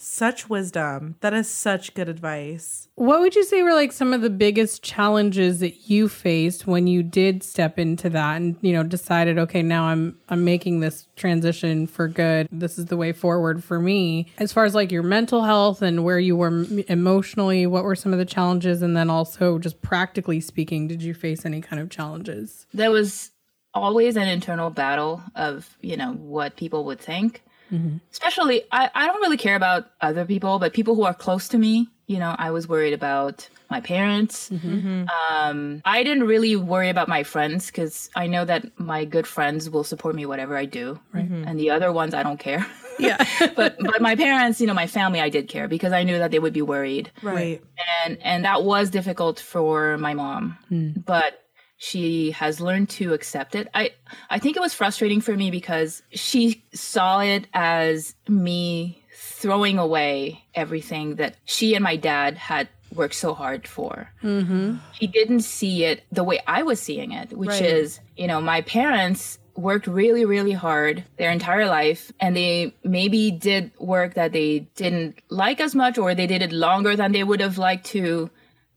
[0.00, 1.16] Such wisdom.
[1.20, 2.88] That is such good advice.
[2.94, 6.86] What would you say were like some of the biggest challenges that you faced when
[6.86, 11.08] you did step into that and you know decided okay now I'm I'm making this
[11.16, 12.48] transition for good.
[12.50, 14.28] This is the way forward for me.
[14.38, 18.12] As far as like your mental health and where you were emotionally, what were some
[18.12, 21.90] of the challenges and then also just practically speaking, did you face any kind of
[21.90, 22.66] challenges?
[22.72, 23.32] there was
[23.74, 27.96] always an internal battle of you know what people would think Mm-hmm.
[28.10, 31.58] especially I, I don't really care about other people but people who are close to
[31.58, 34.48] me you know i was worried about my parents.
[34.48, 34.78] Mm-hmm.
[34.78, 35.04] Mm-hmm.
[35.30, 39.68] Um, i didn't really worry about my friends because i know that my good friends
[39.68, 40.98] will support me whatever i do.
[41.12, 42.66] And the other ones i don't care.
[42.98, 43.24] Yeah.
[43.54, 46.32] but but my parents you know my family i did care because i knew that
[46.32, 47.12] they would be worried.
[47.22, 47.62] Right.
[48.02, 50.58] and and that was difficult for my mom.
[50.70, 51.04] Mm.
[51.04, 51.44] But
[51.80, 53.68] she has learned to accept it.
[53.74, 53.92] I
[54.28, 60.42] i think it was frustrating for me because she saw it as me throwing away
[60.54, 64.10] everything that she and my dad had worked so hard for.
[64.24, 64.76] Mm-hmm.
[64.98, 67.62] She didn't see it the way i was seeing it which Right.
[67.62, 73.30] is you know my parents worked really really hard their entire life and they maybe
[73.30, 77.24] did work that they didn't like as much or they did it longer than they
[77.24, 78.30] would have liked to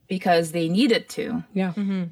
[0.08, 1.42] because they needed to.
[1.54, 1.72] Yeah.
[1.72, 2.04] Mm-hmm.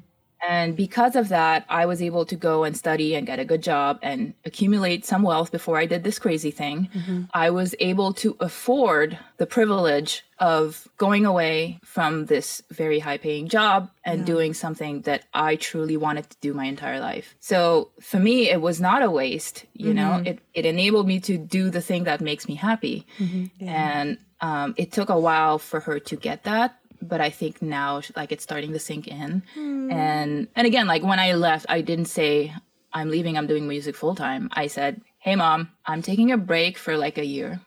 [0.47, 3.61] And because of that i was able to go and study and get a good
[3.61, 6.89] job and accumulate some wealth before i did this crazy thing.
[6.93, 7.23] Mm-hmm.
[7.33, 13.47] I was able to afford the privilege of going away from this very high paying
[13.47, 17.35] job and doing something that i truly wanted to do my entire life.
[17.39, 20.11] So for me it was not a waste you know?
[20.11, 20.27] Mm-hmm.
[20.27, 23.05] It, it enabled me to do the thing that makes me happy.
[23.17, 23.67] Mm-hmm.
[23.67, 28.01] And um, it took a while for her to get that but i think now
[28.15, 29.43] like it's starting to sink in.
[29.55, 32.53] And and again like when i left i didn't say
[32.93, 36.77] i'm leaving i'm doing music full time i said hey mom i'm taking a break
[36.77, 37.59] for like a year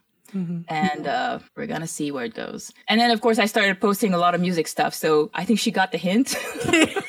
[0.68, 2.72] and uh, we're gonna see where it goes.
[2.89, 5.61] And then of course i started posting a lot of music stuff so i think
[5.61, 6.35] she got the hint.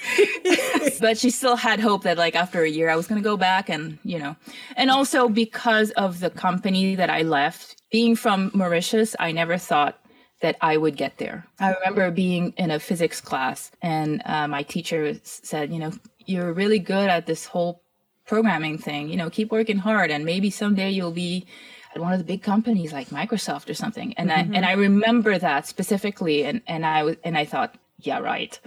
[1.00, 3.38] But she still had hope that like after a year I was going to go
[3.38, 4.36] back and you know.
[4.76, 10.00] And also because of the company that I left being from Mauritius I never thought
[10.46, 11.48] that I would get there.
[11.60, 15.92] I remember being in a physics class and uh, my teacher said, you know,
[16.28, 17.82] you're really good at this whole
[18.28, 21.48] programming thing, you know, keep working hard and maybe someday you'll be
[21.96, 24.14] at one of the big companies like Microsoft or something.
[24.18, 28.20] And I and I remember that specifically and and I was and I thought, yeah,
[28.20, 28.60] right.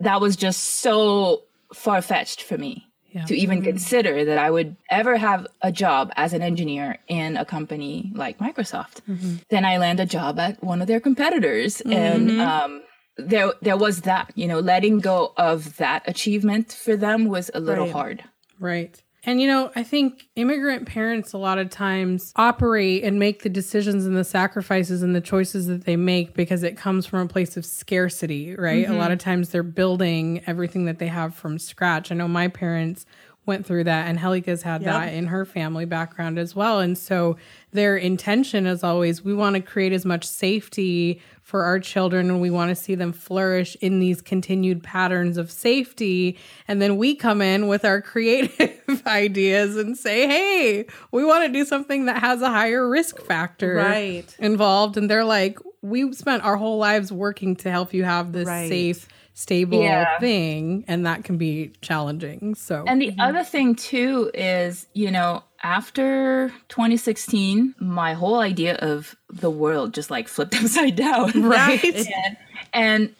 [0.00, 1.42] That was just so
[1.74, 3.26] far fetched for me Yeah.
[3.26, 3.66] to even mm-hmm.
[3.66, 8.38] consider that I would ever have a job as an engineer in a company like
[8.38, 9.02] Microsoft.
[9.08, 9.34] Mm-hmm.
[9.50, 12.40] Then I land a job at one of their competitors, and mm-hmm.
[12.40, 12.82] um,
[13.18, 14.32] there there was that.
[14.34, 17.92] You know, letting go of that achievement for them was a little Right.
[17.92, 18.24] hard.
[18.58, 19.02] Right.
[19.24, 23.48] And you know, I think immigrant parents a lot of times operate and make the
[23.48, 27.28] decisions and the sacrifices and the choices that they make because it comes from a
[27.28, 28.88] place of scarcity, right?
[28.88, 29.12] A lot mm-hmm.
[29.12, 32.10] of times they're building everything that they have from scratch.
[32.10, 33.06] I know my parents
[33.46, 34.92] went through that and Helika's had Yep.
[34.92, 36.80] that in her family background as well.
[36.80, 37.36] And so
[37.72, 41.20] their intention is always we want to create as much safety
[41.52, 45.50] for our children and we want to see them flourish in these continued patterns of
[45.50, 46.38] safety.
[46.66, 51.52] And then we come in with our creative ideas and say, hey, we want to
[51.52, 54.34] do something that has a higher risk factor Right.
[54.38, 54.96] involved.
[54.96, 58.70] And they're like, we spent our whole lives working to help you have this Right.
[58.70, 60.18] safe, stable Yeah.
[60.20, 60.86] thing.
[60.88, 62.54] And that can be challenging.
[62.54, 63.16] So, And the mhm.
[63.28, 70.10] other thing too is, you know, after 2016, my whole idea of the world just
[70.10, 71.42] like flipped upside down.
[71.42, 71.84] Right.
[71.94, 72.36] and
[72.72, 73.14] and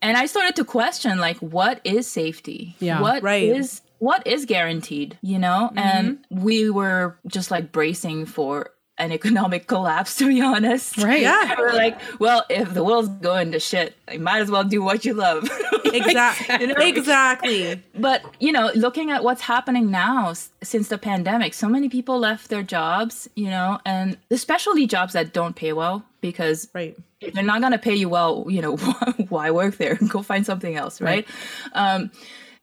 [0.00, 2.76] and I started to question like what is safety?
[2.78, 3.00] Yeah.
[3.00, 3.44] What Right.
[3.48, 5.70] is what is guaranteed, you know?
[5.74, 5.78] Mm-hmm.
[5.78, 10.98] And we were just like bracing for an economic collapse to be honest.
[10.98, 11.20] right.
[11.22, 11.54] Yeah.
[11.58, 15.04] We're like, well, if the world's going to shit, you might as well do what
[15.04, 15.48] you love.
[15.88, 16.56] Exactly.
[16.60, 16.74] You know?
[16.84, 17.82] Exactly.
[17.94, 22.50] but you know looking at what's happening now since the pandemic so many people left
[22.50, 26.94] their jobs you know and especially jobs that don't pay well because Right.
[27.22, 28.76] if they're not going to pay you well you know
[29.30, 31.26] why work there go find something else right,
[31.72, 32.10] um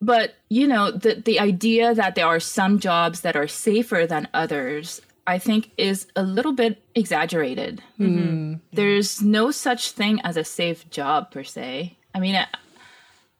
[0.00, 4.28] but you know the the idea that there are some jobs that are safer than
[4.34, 7.82] others i think is a little bit exaggerated.
[7.98, 8.54] Mm-hmm.
[8.72, 11.96] There's no such thing as a safe job per se.
[12.14, 12.48] I mean at,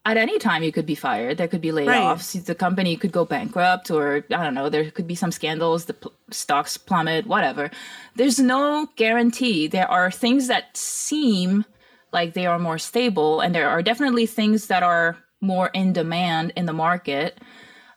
[0.05, 1.39] at any time you could be fired.
[1.39, 2.45] There could be layoffs.
[2.45, 5.87] The company could go bankrupt or i don't know there could be some scandals.
[5.87, 7.70] The pl- stocks plummet whatever.
[8.14, 9.66] There's no guarantee.
[9.66, 11.64] There are things that seem
[12.12, 16.53] like they are more stable and there are definitely things that are more in demand
[16.57, 17.39] in the market.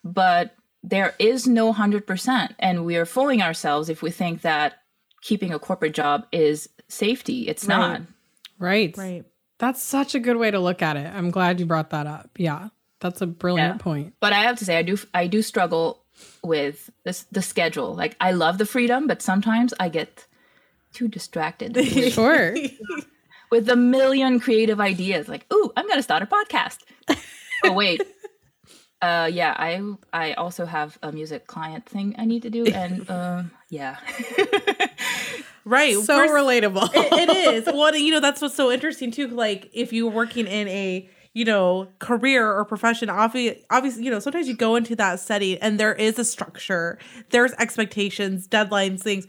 [0.04, 4.80] But there is no 100% and we are fooling ourselves if we think that
[5.22, 8.02] keeping a corporate job is safety it's not
[8.58, 8.96] Right.
[8.98, 9.24] Right.
[9.58, 11.06] That's such a good way to look at it.
[11.14, 12.30] I'm glad you brought that up.
[12.38, 12.70] Yeah.
[13.00, 13.84] That's a brilliant Yeah.
[13.84, 14.14] point.
[14.20, 16.04] but i have to say i do i do struggle
[16.44, 20.26] with this the schedule like i love the freedom but sometimes i get
[20.92, 22.54] too distracted with, Sure.
[23.52, 26.80] with a million creative ideas like ooh i'm gonna start a podcast
[27.66, 28.02] oh wait
[29.02, 29.82] uh yeah i
[30.14, 33.98] i also have a music client thing i need to do and um yeah
[35.66, 35.94] Right.
[35.96, 36.90] so relatable.
[36.96, 37.66] it is.
[37.74, 39.28] Well, you know, that's what's so interesting too.
[39.28, 44.20] Like, if you're working in a, you know, career or profession, obviously, obviously, you know,
[44.20, 46.98] sometimes you go into that setting and there is a structure,
[47.30, 49.28] there's expectations, deadlines, things.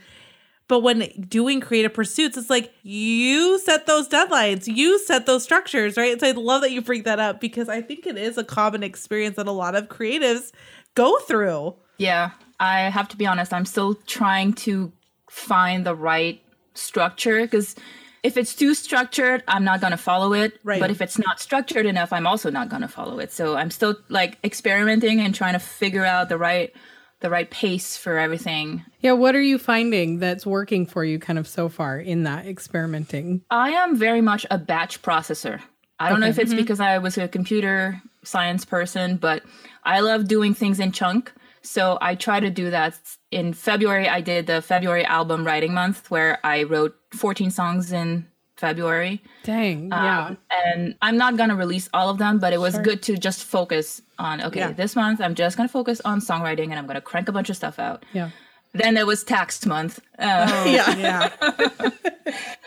[0.71, 5.97] But when doing creative pursuits, it's like you set those deadlines, you set those structures,
[5.97, 6.21] right?
[6.21, 8.85] So I love that you bring that up because I think it is a common
[8.85, 10.53] experience that a lot of creatives
[10.95, 11.75] go through.
[11.97, 13.53] Yeah, I have to be honest.
[13.53, 14.93] I'm still trying to
[15.29, 16.41] find the right
[16.75, 17.75] structure because
[18.23, 20.61] if it's too structured, I'm not going to follow it.
[20.63, 20.79] Right.
[20.79, 23.33] But if it's not structured enough, I'm also not going to follow it.
[23.33, 26.73] So I'm still like experimenting and trying to figure out the right
[27.21, 28.85] the right pace for everything.
[29.01, 29.13] yeah.
[29.13, 33.43] What are you finding that's working for you kind of so far in that experimenting?
[33.51, 35.61] I am very much a batch processor.
[35.99, 36.61] I don't know if it's mm-hmm.
[36.61, 39.43] because I was a computer science person, but
[39.85, 41.33] I love doing things in chunk.
[41.63, 42.99] So I try to do that.
[43.31, 48.27] In February, I did the February album writing month where I wrote 14 songs in
[48.61, 49.15] February.
[49.43, 49.89] Dang.
[49.89, 50.27] yeah.
[50.27, 53.17] Um, and I'm not going to release all of them, but it was good to
[53.17, 54.73] just focus on okay, Yeah.
[54.83, 57.33] this month I'm just going to focus on songwriting and I'm going to crank a
[57.33, 58.05] bunch of stuff out.
[58.13, 58.31] Yeah.
[58.73, 59.99] Then there was tax month.
[60.19, 60.47] Uh,
[60.77, 60.91] Yeah.
[61.07, 61.91] Yeah.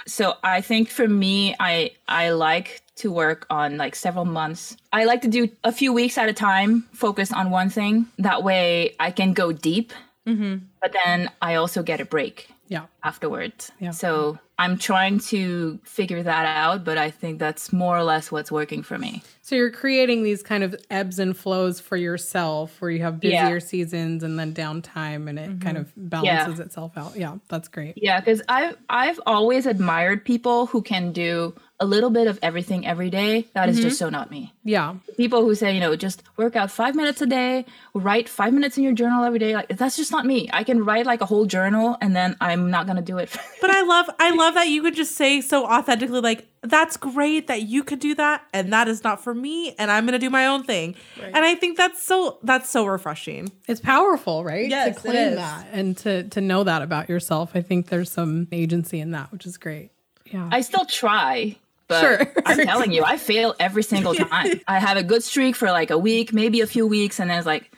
[0.06, 5.06] so i think for me i i like to work on like several months i
[5.06, 8.94] like to do a few weeks at a time focus on one thing that way
[9.00, 9.94] i can go deep
[10.26, 12.86] but then i also get a break Yeah.
[13.04, 13.92] afterwards Yeah.
[13.92, 18.52] so I'm trying to figure that out, but I think that's more or less what's
[18.52, 19.24] working for me.
[19.42, 23.46] So you're creating these kind of ebbs and flows for yourself where you have Yeah.
[23.46, 25.60] busier seasons and then downtime and it mm-hmm.
[25.60, 27.18] kind of balances itself out.
[27.18, 27.96] Yeah, that's great.
[27.98, 32.86] Yeah, because I've I've always admired people who can do a little bit of everything
[32.86, 33.48] every day.
[33.54, 34.06] That is just mm-hmm.
[34.06, 34.54] so not me.
[34.64, 34.96] Yeah.
[35.18, 38.78] People who say, you know, just work out five minutes a day, write five minutes
[38.78, 39.54] in your journal every day.
[39.54, 40.50] Like that's just not me.
[40.54, 43.36] I can write like a whole journal and then I'm not gonna do it.
[43.62, 47.48] But I love I love that you could just say so authentically like that's great
[47.48, 50.20] that you could do that and that is not for me and I'm going to
[50.20, 50.96] do my own thing.
[51.22, 53.52] And I think that's so that's so refreshing.
[53.68, 54.70] It's powerful, right?
[54.70, 57.52] Yes, to claim that and to to know that about yourself.
[57.54, 59.92] I think there's some agency in that, which is great.
[60.26, 60.50] Yeah.
[60.52, 61.58] I still try.
[61.94, 62.44] But Sure.
[62.46, 64.62] I'm telling you, I fail every single time.
[64.68, 67.38] I have a good streak for like a week, maybe a few weeks, and then
[67.38, 67.72] it's like,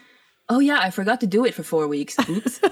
[0.50, 2.16] oh yeah, I forgot to do it for four weeks.
[2.30, 2.60] Oops.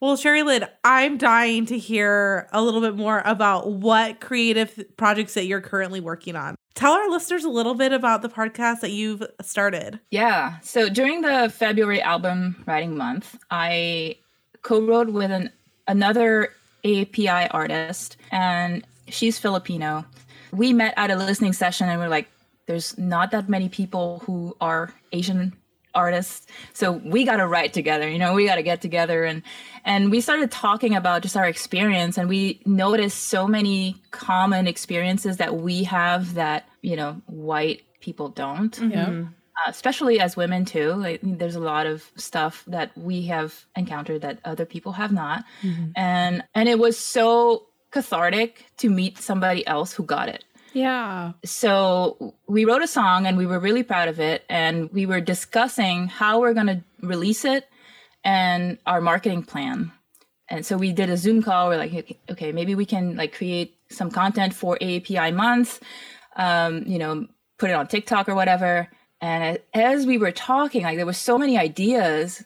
[0.00, 5.34] Well, Sherry Lynn, I'm dying to hear a little bit more about what creative projects
[5.34, 6.54] that you're currently working on.
[6.74, 9.98] Tell our listeners a little bit about the podcast that you've started.
[10.12, 10.60] Yeah.
[10.60, 14.18] So during the February album writing month, I
[14.62, 15.50] co-wrote with an
[15.88, 16.50] another
[16.84, 20.04] API artist, and she's Filipino.
[20.52, 22.28] We met at a listening session, and we're like,
[22.66, 25.54] "There's not that many people who are Asian
[25.94, 28.08] artists, so we got to write together.
[28.08, 29.42] You know, we got to get together." And
[29.84, 35.36] and we started talking about just our experience, and we noticed so many common experiences
[35.38, 39.08] that we have that you know white people don't yeah.
[39.08, 39.24] uh,
[39.68, 40.92] especially as women too.
[40.92, 45.44] Like, there's a lot of stuff that we have encountered that other people have not,
[45.96, 50.44] and and it was so cathartic to meet somebody else who got it.
[50.72, 51.32] Yeah.
[51.44, 55.20] So we wrote a song and we were really proud of it, and we were
[55.20, 57.68] discussing how we're going to release it
[58.24, 59.92] and our marketing plan.
[60.48, 61.68] And so we did a Zoom call.
[61.68, 65.80] We're like, okay, okay, maybe we can like create some content for AAPI month,
[66.36, 67.26] um, you know,
[67.58, 68.88] put it on TikTok or whatever.
[69.20, 72.44] And as we were talking, like there were so many ideas.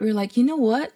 [0.00, 0.92] We were like, you know what?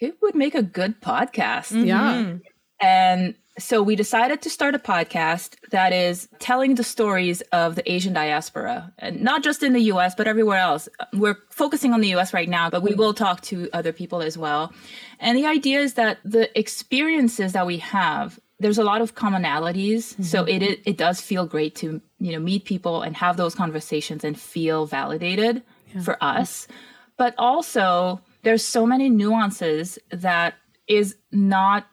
[0.00, 1.84] It would make a good podcast.
[1.84, 2.36] Yeah.
[2.80, 7.90] And so we decided to start a podcast that is telling the stories of the
[7.90, 10.88] Asian diaspora, and not just in the US, but everywhere else.
[11.12, 14.36] We're focusing on the US right now, but we will talk to other people as
[14.36, 14.72] well.
[15.20, 20.14] And the idea is that the experiences that we have, there's a lot of commonalities.
[20.14, 20.22] Mm-hmm.
[20.24, 23.54] So it, it it does feel great to, you know, meet people and have those
[23.54, 25.62] conversations and feel validated
[26.02, 26.66] for us.
[27.16, 30.54] But also there's so many nuances that
[30.88, 31.86] is not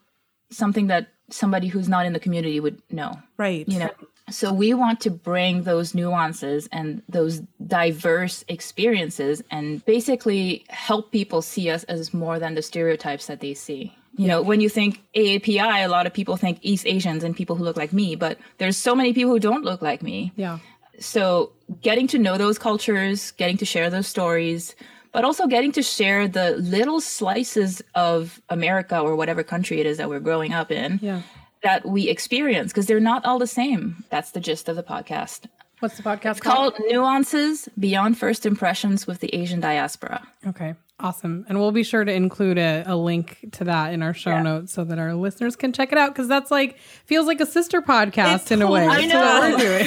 [0.52, 3.68] something that somebody who's not in the community would know Right.
[3.68, 3.90] you know
[4.30, 11.42] so we want to bring those nuances and those diverse experiences and basically help people
[11.42, 15.02] see us as more than the stereotypes that they see you know when you think
[15.16, 18.38] aapi a lot of people think east asians and people who look like me but
[18.58, 20.60] there's so many people who don't look like me Yeah.
[21.00, 24.76] so getting to know those cultures getting to share those stories
[25.12, 29.98] but also getting to share the little slices of america or whatever country it is
[29.98, 31.22] that we're growing up in Yeah.
[31.64, 35.42] that we experience because they're not all the same that's the gist of the podcast
[35.80, 40.76] What's the podcast it's called nuances beyond first impressions with the asian diaspora Okay.
[41.04, 41.48] Awesome.
[41.50, 44.44] And we'll be sure to include a, a link to that in our show Yeah.
[44.44, 47.46] notes so that our listeners can check it out because that's like feels like a
[47.48, 48.86] sister podcast It in a way.
[48.86, 49.42] totally That's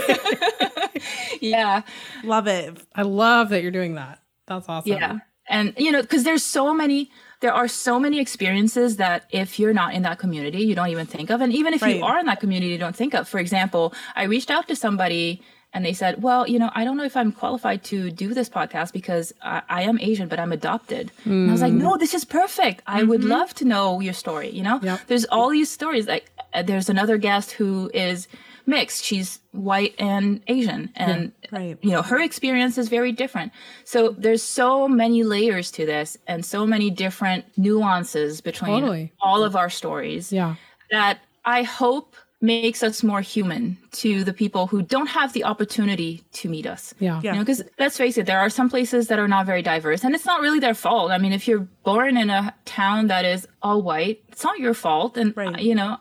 [0.09, 1.03] what we're doing.
[1.41, 1.83] yeah
[2.25, 2.77] Love it.
[2.97, 4.19] I love that you're doing that.
[4.47, 4.93] That's awesome.
[4.93, 5.19] Yeah.
[5.49, 9.75] And you know, because there's so many there are so many experiences that if you're
[9.75, 11.43] not in that community, you don't even think of.
[11.43, 11.97] And even if Right.
[11.97, 13.29] you are in that community, you don't think of.
[13.29, 15.43] For example, I reached out to somebody
[15.75, 18.49] and they said, Well, you know, I don't know if I'm qualified to do this
[18.49, 21.11] podcast because I, I am Asian, but I'm adopted.
[21.27, 22.83] And I was like, No, this is perfect.
[22.87, 24.49] I would love to know your story.
[24.51, 25.01] You know, Yep.
[25.09, 26.07] there's all these stories.
[26.07, 28.29] Like, uh, there's another guest who is
[28.67, 29.05] mixed.
[29.05, 30.91] She's white and Asian.
[30.97, 31.79] And Right.
[31.83, 33.53] you know her experience is very different
[33.85, 39.13] so there's so many layers to this and so many different nuances between Totally.
[39.21, 40.57] all of our stories Yeah.
[40.91, 46.25] that i hope makes us more human to the people who don't have the opportunity
[46.33, 47.21] to meet us Yeah.
[47.23, 47.33] Yeah.
[47.33, 50.03] you know because let's face it there are some places that are not very diverse
[50.03, 53.25] and it's not really their fault i mean if you're born in a town that
[53.25, 55.61] is all white it's not your fault and Right.
[55.61, 55.99] you know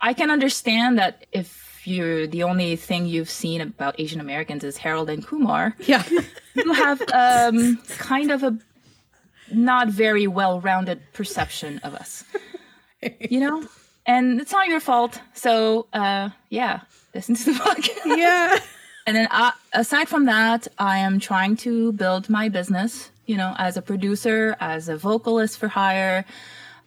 [0.00, 1.48] i can understand that if
[1.88, 6.04] you're the only thing you've seen about asian americans is harold and kumar Yeah.
[6.54, 8.52] you have um, kind of a
[9.52, 12.24] not very well-rounded perception of us
[13.20, 13.56] you know
[14.06, 16.80] and it's not your fault so uh yeah
[17.14, 18.58] listen to the podcast yeah.
[19.06, 23.54] and then uh, aside from that i am trying to build my business you know
[23.58, 26.24] as a producer as a vocalist for hire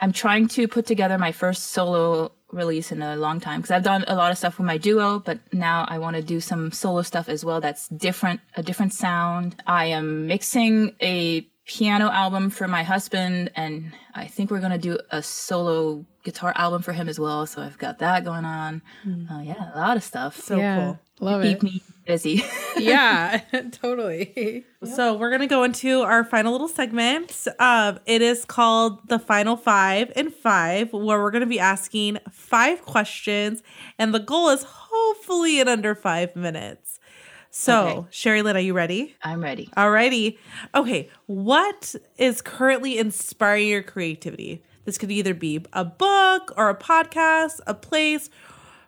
[0.01, 3.83] i'm trying to put together my first solo release in a long time because I've
[3.83, 6.71] done a lot of stuff with my duo, but now I want to do some
[6.71, 9.55] solo stuff as well that's different, a different sound.
[9.65, 14.77] I am mixing a piano album for my husband, and I think we're going to
[14.77, 17.45] do a solo guitar album for him as well.
[17.45, 18.81] So I've got that going on.
[19.05, 20.39] Uh, yeah, a lot of stuff.
[20.39, 20.99] So yeah, cool.
[21.19, 21.63] love Keep it.
[21.63, 22.43] me busy.
[22.77, 23.41] yeah,
[23.71, 24.65] totally.
[24.83, 27.47] So we're gonna go into our final little segment.
[27.59, 32.81] Um, it is called the final five and five, where we're gonna be asking five
[32.83, 33.61] questions,
[33.99, 36.99] and the goal is hopefully in under five minutes.
[37.53, 38.07] So, Okay.
[38.11, 39.15] Sherry Lynn, are you ready?
[39.23, 39.69] I'm ready.
[39.75, 40.37] Alrighty.
[40.73, 44.63] Okay, what is currently inspiring your creativity?
[44.85, 48.29] This could either be a book or a podcast, a place,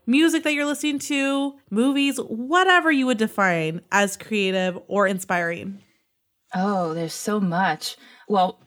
[0.05, 5.81] music that you're listening to, movies, whatever you would define as creative or inspiring.
[6.53, 7.97] Oh, there's so much.
[8.27, 8.59] Well,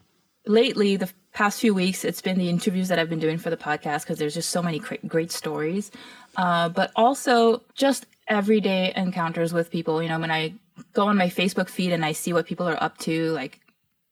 [0.45, 3.57] lately, the past few weeks, it's been the interviews that I've been doing for the
[3.57, 5.91] podcast because there's just so many great stories.
[6.35, 10.01] Uh, but also just everyday encounters with people.
[10.01, 10.53] You know, when I
[10.93, 13.59] go on my Facebook feed and I see what people are up to, like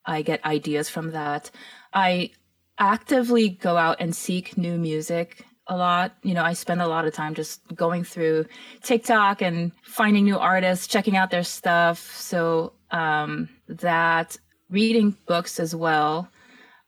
[0.05, 1.51] I get ideas from that.
[1.93, 2.32] I
[2.78, 6.16] actively go out and seek new music a lot.
[6.24, 8.45] You know, I spend a lot of time just going through
[8.84, 11.99] TikTok and finding new artists, checking out their stuff.
[12.16, 14.38] So um, that
[14.70, 16.30] reading books as well.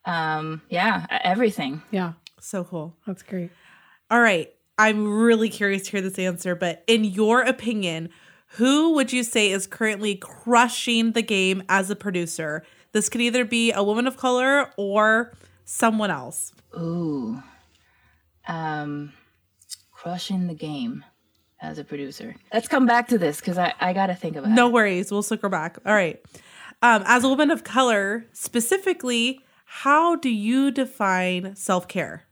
[0.05, 1.81] Um, yeah, everything.
[1.91, 2.95] Yeah, So cool.
[3.05, 3.51] that's great.
[4.09, 4.51] All right.
[4.79, 8.09] I'm really curious to hear this answer, but in your opinion,
[8.51, 12.63] who would you say is currently crushing the game as a producer?
[12.91, 15.33] This could either be a woman of color or
[15.65, 16.53] someone else.
[16.77, 17.41] Ooh.
[18.47, 19.13] Um,
[19.91, 21.03] crushing the game
[21.61, 22.35] as a producer.
[22.53, 24.55] Let's come back to this because I, I got to think about No it.
[24.55, 25.11] No worries.
[25.11, 25.77] We'll circle back.
[25.85, 26.21] All right.
[26.81, 32.23] Um, as a woman of color, specifically, how do you define self care?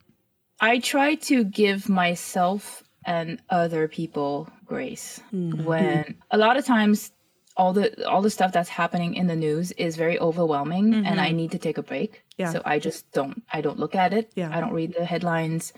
[0.62, 7.12] I try to give myself and other people grace when a lot of times
[7.58, 11.32] all the all the stuff that's happening in the news is very overwhelming and I
[11.32, 12.24] need to take a break.
[12.38, 12.52] Yeah.
[12.52, 14.32] So I just don't I don't look at it.
[14.36, 14.56] Yeah.
[14.56, 15.74] I don't read the headlines.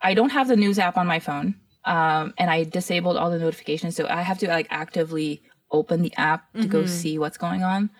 [0.00, 1.54] I don't have the news app on my phone.
[1.84, 6.12] Um, and I disabled all the notifications so I have to like actively open the
[6.16, 6.88] app to go mm-hmm.
[6.88, 7.90] see what's going on.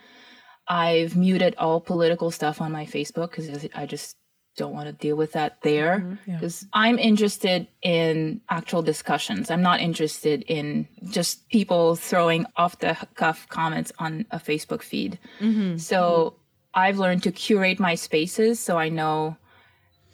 [0.67, 4.17] I've muted all political stuff on my Facebook because I just
[4.57, 6.33] don't want to deal with that there mm-hmm.
[6.35, 9.51] because I'm interested in actual discussions.
[9.51, 15.19] I'm not interested in just people throwing off the cuff comments on a Facebook feed.
[15.41, 15.79] Mm-hmm.
[15.79, 16.37] So
[16.75, 19.37] I've learned to curate my spaces so I know,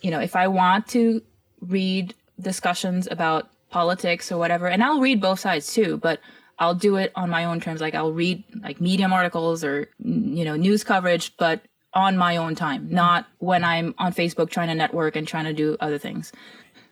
[0.03, 1.23] you know, if I want to
[1.69, 6.21] read discussions about politics or whatever, and I'll read both sides too, but
[6.59, 7.81] I'll do it on my own terms.
[7.81, 11.63] Like I'll read like Medium articles or you know news coverage, but
[11.95, 15.53] on my own time, not when I'm on Facebook trying to network and trying to
[15.53, 16.33] do other things.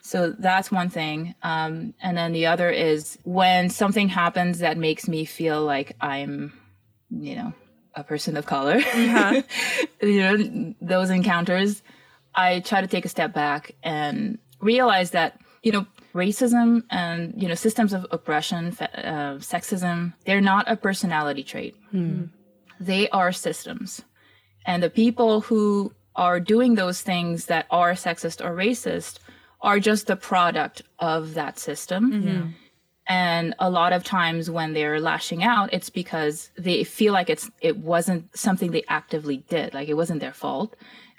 [0.00, 1.34] So that's one thing.
[1.42, 6.52] Um, and then the other is when something happens that makes me feel like I'm,
[7.10, 7.52] you know,
[7.94, 8.78] a person of color.
[10.02, 11.82] you know, those encounters,
[12.34, 17.48] I try to take a step back and realize that, you know, racism and, you
[17.48, 21.74] know, systems of oppression, fe- uh, sexism, they're not a personality trait.
[22.80, 24.02] They are systems.
[24.66, 29.18] And the people who are doing those things that are sexist or racist
[29.60, 32.54] are just the product of that system.
[33.08, 37.50] And a lot of times when they're lashing out, it's because they feel like it's
[37.60, 40.76] it wasn't something they actively did, like it wasn't their fault.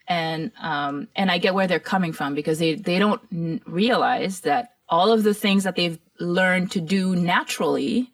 [0.08, 4.42] And um, and I get where they're coming from because they they don't n- realize
[4.42, 8.12] that all of the things that they've learned to do naturally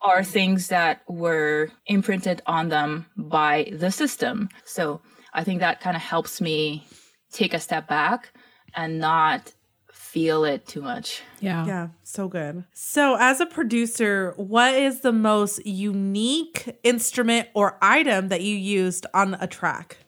[0.00, 4.48] are things that were imprinted on them by the system.
[4.64, 5.00] So
[5.32, 6.86] I think that kind of helps me
[7.30, 8.32] take a step back
[8.74, 9.52] and not
[9.92, 11.22] feel it too much.
[11.40, 11.66] Yeah.
[11.66, 12.64] Yeah, so good.
[12.72, 19.06] So, as a producer, what is the most unique instrument or item that you used
[19.12, 19.98] on a track?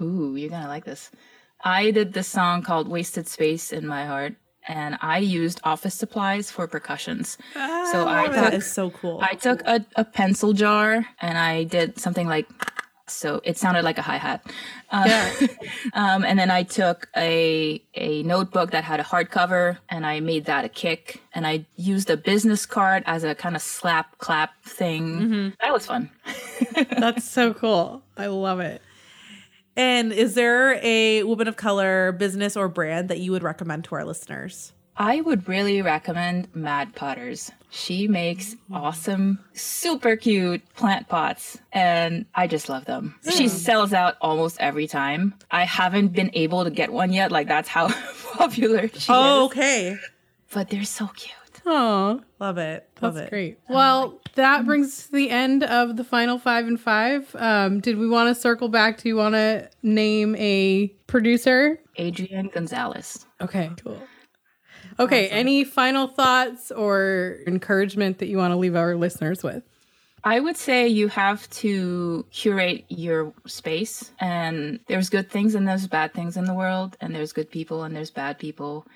[0.00, 1.10] Ooh, you're gonna like this.
[1.62, 4.34] I did this song called Wasted Space in My Heart,
[4.68, 7.38] and I used office supplies for percussions.
[7.54, 9.20] so I That took is so cool.
[9.22, 12.46] I took a, a pencil jar and I did something like
[13.06, 14.50] so it sounded like a hi-hat.
[14.90, 15.30] Uh,
[15.92, 20.46] um, and then I took a a notebook that had a hardcover and I made
[20.46, 24.62] that a kick and I used a business card as a kind of slap clap
[24.64, 25.52] thing.
[25.60, 26.10] That was fun.
[26.74, 28.02] That's so cool.
[28.16, 28.80] I love it.
[29.76, 33.94] And is there a woman of color business or brand that you would recommend to
[33.96, 34.72] our listeners?
[34.96, 37.50] I would really recommend Mad Potters.
[37.70, 43.16] She makes awesome, super cute plant pots, and I just love them.
[43.28, 43.48] She hmm.
[43.48, 45.34] sells out almost every time.
[45.50, 47.88] I haven't been able to get one yet, like that's how
[48.34, 49.50] popular she Oh, is.
[49.50, 49.96] okay.
[50.52, 51.34] But they're so cute.
[51.66, 52.88] Oh, Love it.
[53.00, 53.30] Love that's it.
[53.30, 53.58] great.
[53.68, 57.34] Well, that brings to the end of the final five and five.
[57.38, 58.98] Um, did we want to circle back?
[59.00, 61.80] Do you want to name a producer?
[61.96, 63.24] Adrian Gonzalez.
[63.40, 63.98] Okay, cool.
[64.98, 69.62] Okay, any final thoughts or encouragement that you want to leave our listeners with?
[70.22, 75.86] I would say you have to curate your space, and there's good things and there's
[75.86, 78.86] bad things in the world, and there's good people and there's bad people.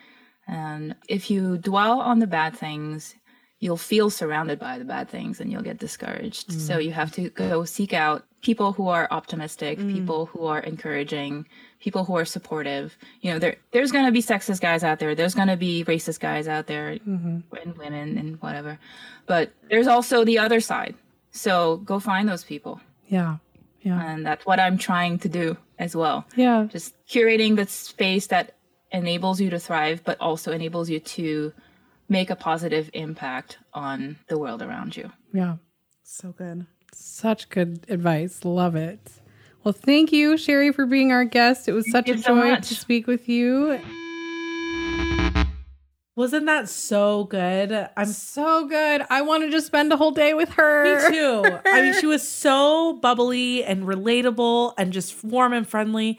[0.48, 3.14] And if you dwell on the bad things,
[3.60, 6.48] you'll feel surrounded by the bad things and you'll get discouraged.
[6.48, 6.60] Mm.
[6.60, 9.92] So you have to go seek out people who are optimistic, mm.
[9.92, 11.46] people who are encouraging,
[11.80, 12.96] people who are supportive.
[13.20, 15.14] You know, there there's going to be sexist guys out there.
[15.14, 17.40] There's going to be racist guys out there mm-hmm.
[17.62, 18.78] and women and whatever.
[19.26, 20.94] But there's also the other side.
[21.32, 22.80] So go find those people.
[23.08, 23.36] Yeah,
[23.82, 26.26] yeah, And that's what I'm trying to do as well.
[26.36, 26.66] yeah.
[26.70, 28.54] Just curating the space that
[28.90, 31.52] enables you to thrive, but also enables you to
[32.08, 35.12] make a positive impact on the world around you.
[35.32, 35.56] Yeah.
[36.02, 36.66] So good.
[36.94, 38.44] Such good advice.
[38.44, 39.10] Love it.
[39.62, 41.68] Well, thank you, Sherry, for being our guest.
[41.68, 42.68] It was such a so joy much.
[42.68, 43.78] to speak with you.
[46.16, 47.88] Wasn't that so good?
[47.96, 49.02] I'm So good.
[49.08, 51.08] I want to just spend a whole day with her.
[51.08, 51.58] Me too.
[51.64, 56.18] I mean, she was so bubbly and relatable and just warm and friendly.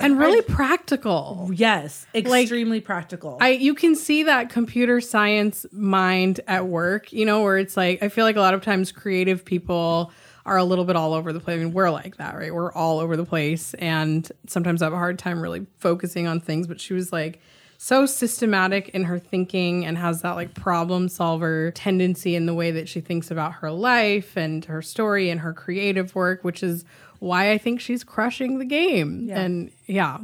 [0.00, 1.50] And really practical.
[1.52, 3.38] Yes, extremely practical.
[3.40, 8.02] I you can see that computer science mind at work, you know, where it's like
[8.02, 10.12] I feel like a lot of times creative people
[10.46, 11.56] are a little bit all over the place.
[11.56, 12.52] I mean, we're like that, right?
[12.52, 16.40] We're all over the place and sometimes I have a hard time really focusing on
[16.40, 17.40] things, but she was like
[17.82, 22.70] so systematic in her thinking and has that like problem solver tendency in the way
[22.70, 26.84] that she thinks about her life and her story and her creative work, which is
[27.20, 29.28] why I think she's crushing the game.
[29.38, 30.18] And yeah,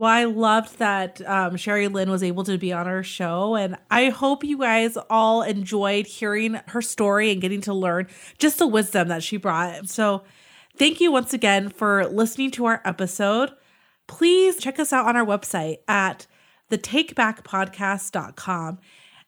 [0.00, 3.76] well, I loved that um, Sherry Lynn was able to be on our show, and
[3.90, 8.06] I hope you guys all enjoyed hearing her story and getting to learn
[8.38, 9.90] just the wisdom that she brought.
[9.90, 10.22] So,
[10.78, 13.50] thank you once again for listening to our episode.
[14.06, 16.26] Please check us out on our website at
[16.70, 18.78] thetakebackpodcast.com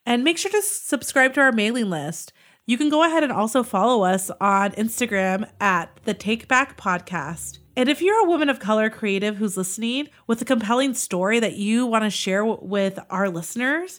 [0.07, 2.33] and make sure to subscribe to our mailing list.
[2.67, 7.59] You can go ahead and also follow us on Instagram at the Take Back Podcast.
[7.77, 11.55] And if you're a woman of color creative who's listening with a compelling story that
[11.55, 13.99] you want to share with our listeners,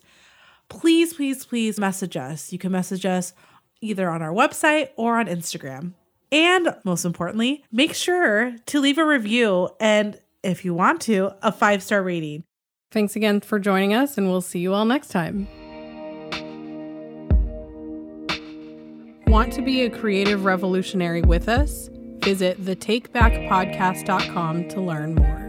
[0.70, 2.53] please, please, please message us.
[2.53, 3.34] You can message us
[3.82, 5.93] either on our website or on Instagram.
[6.32, 11.51] And most importantly, make sure to leave a review and, if you want to, a
[11.51, 12.43] five star rating.
[12.91, 15.47] Thanks again for joining us, and we'll see you all next time.
[19.34, 21.90] Want to be a creative revolutionary with us?
[22.20, 25.43] Visit thetakebackpodcast.com to learn more.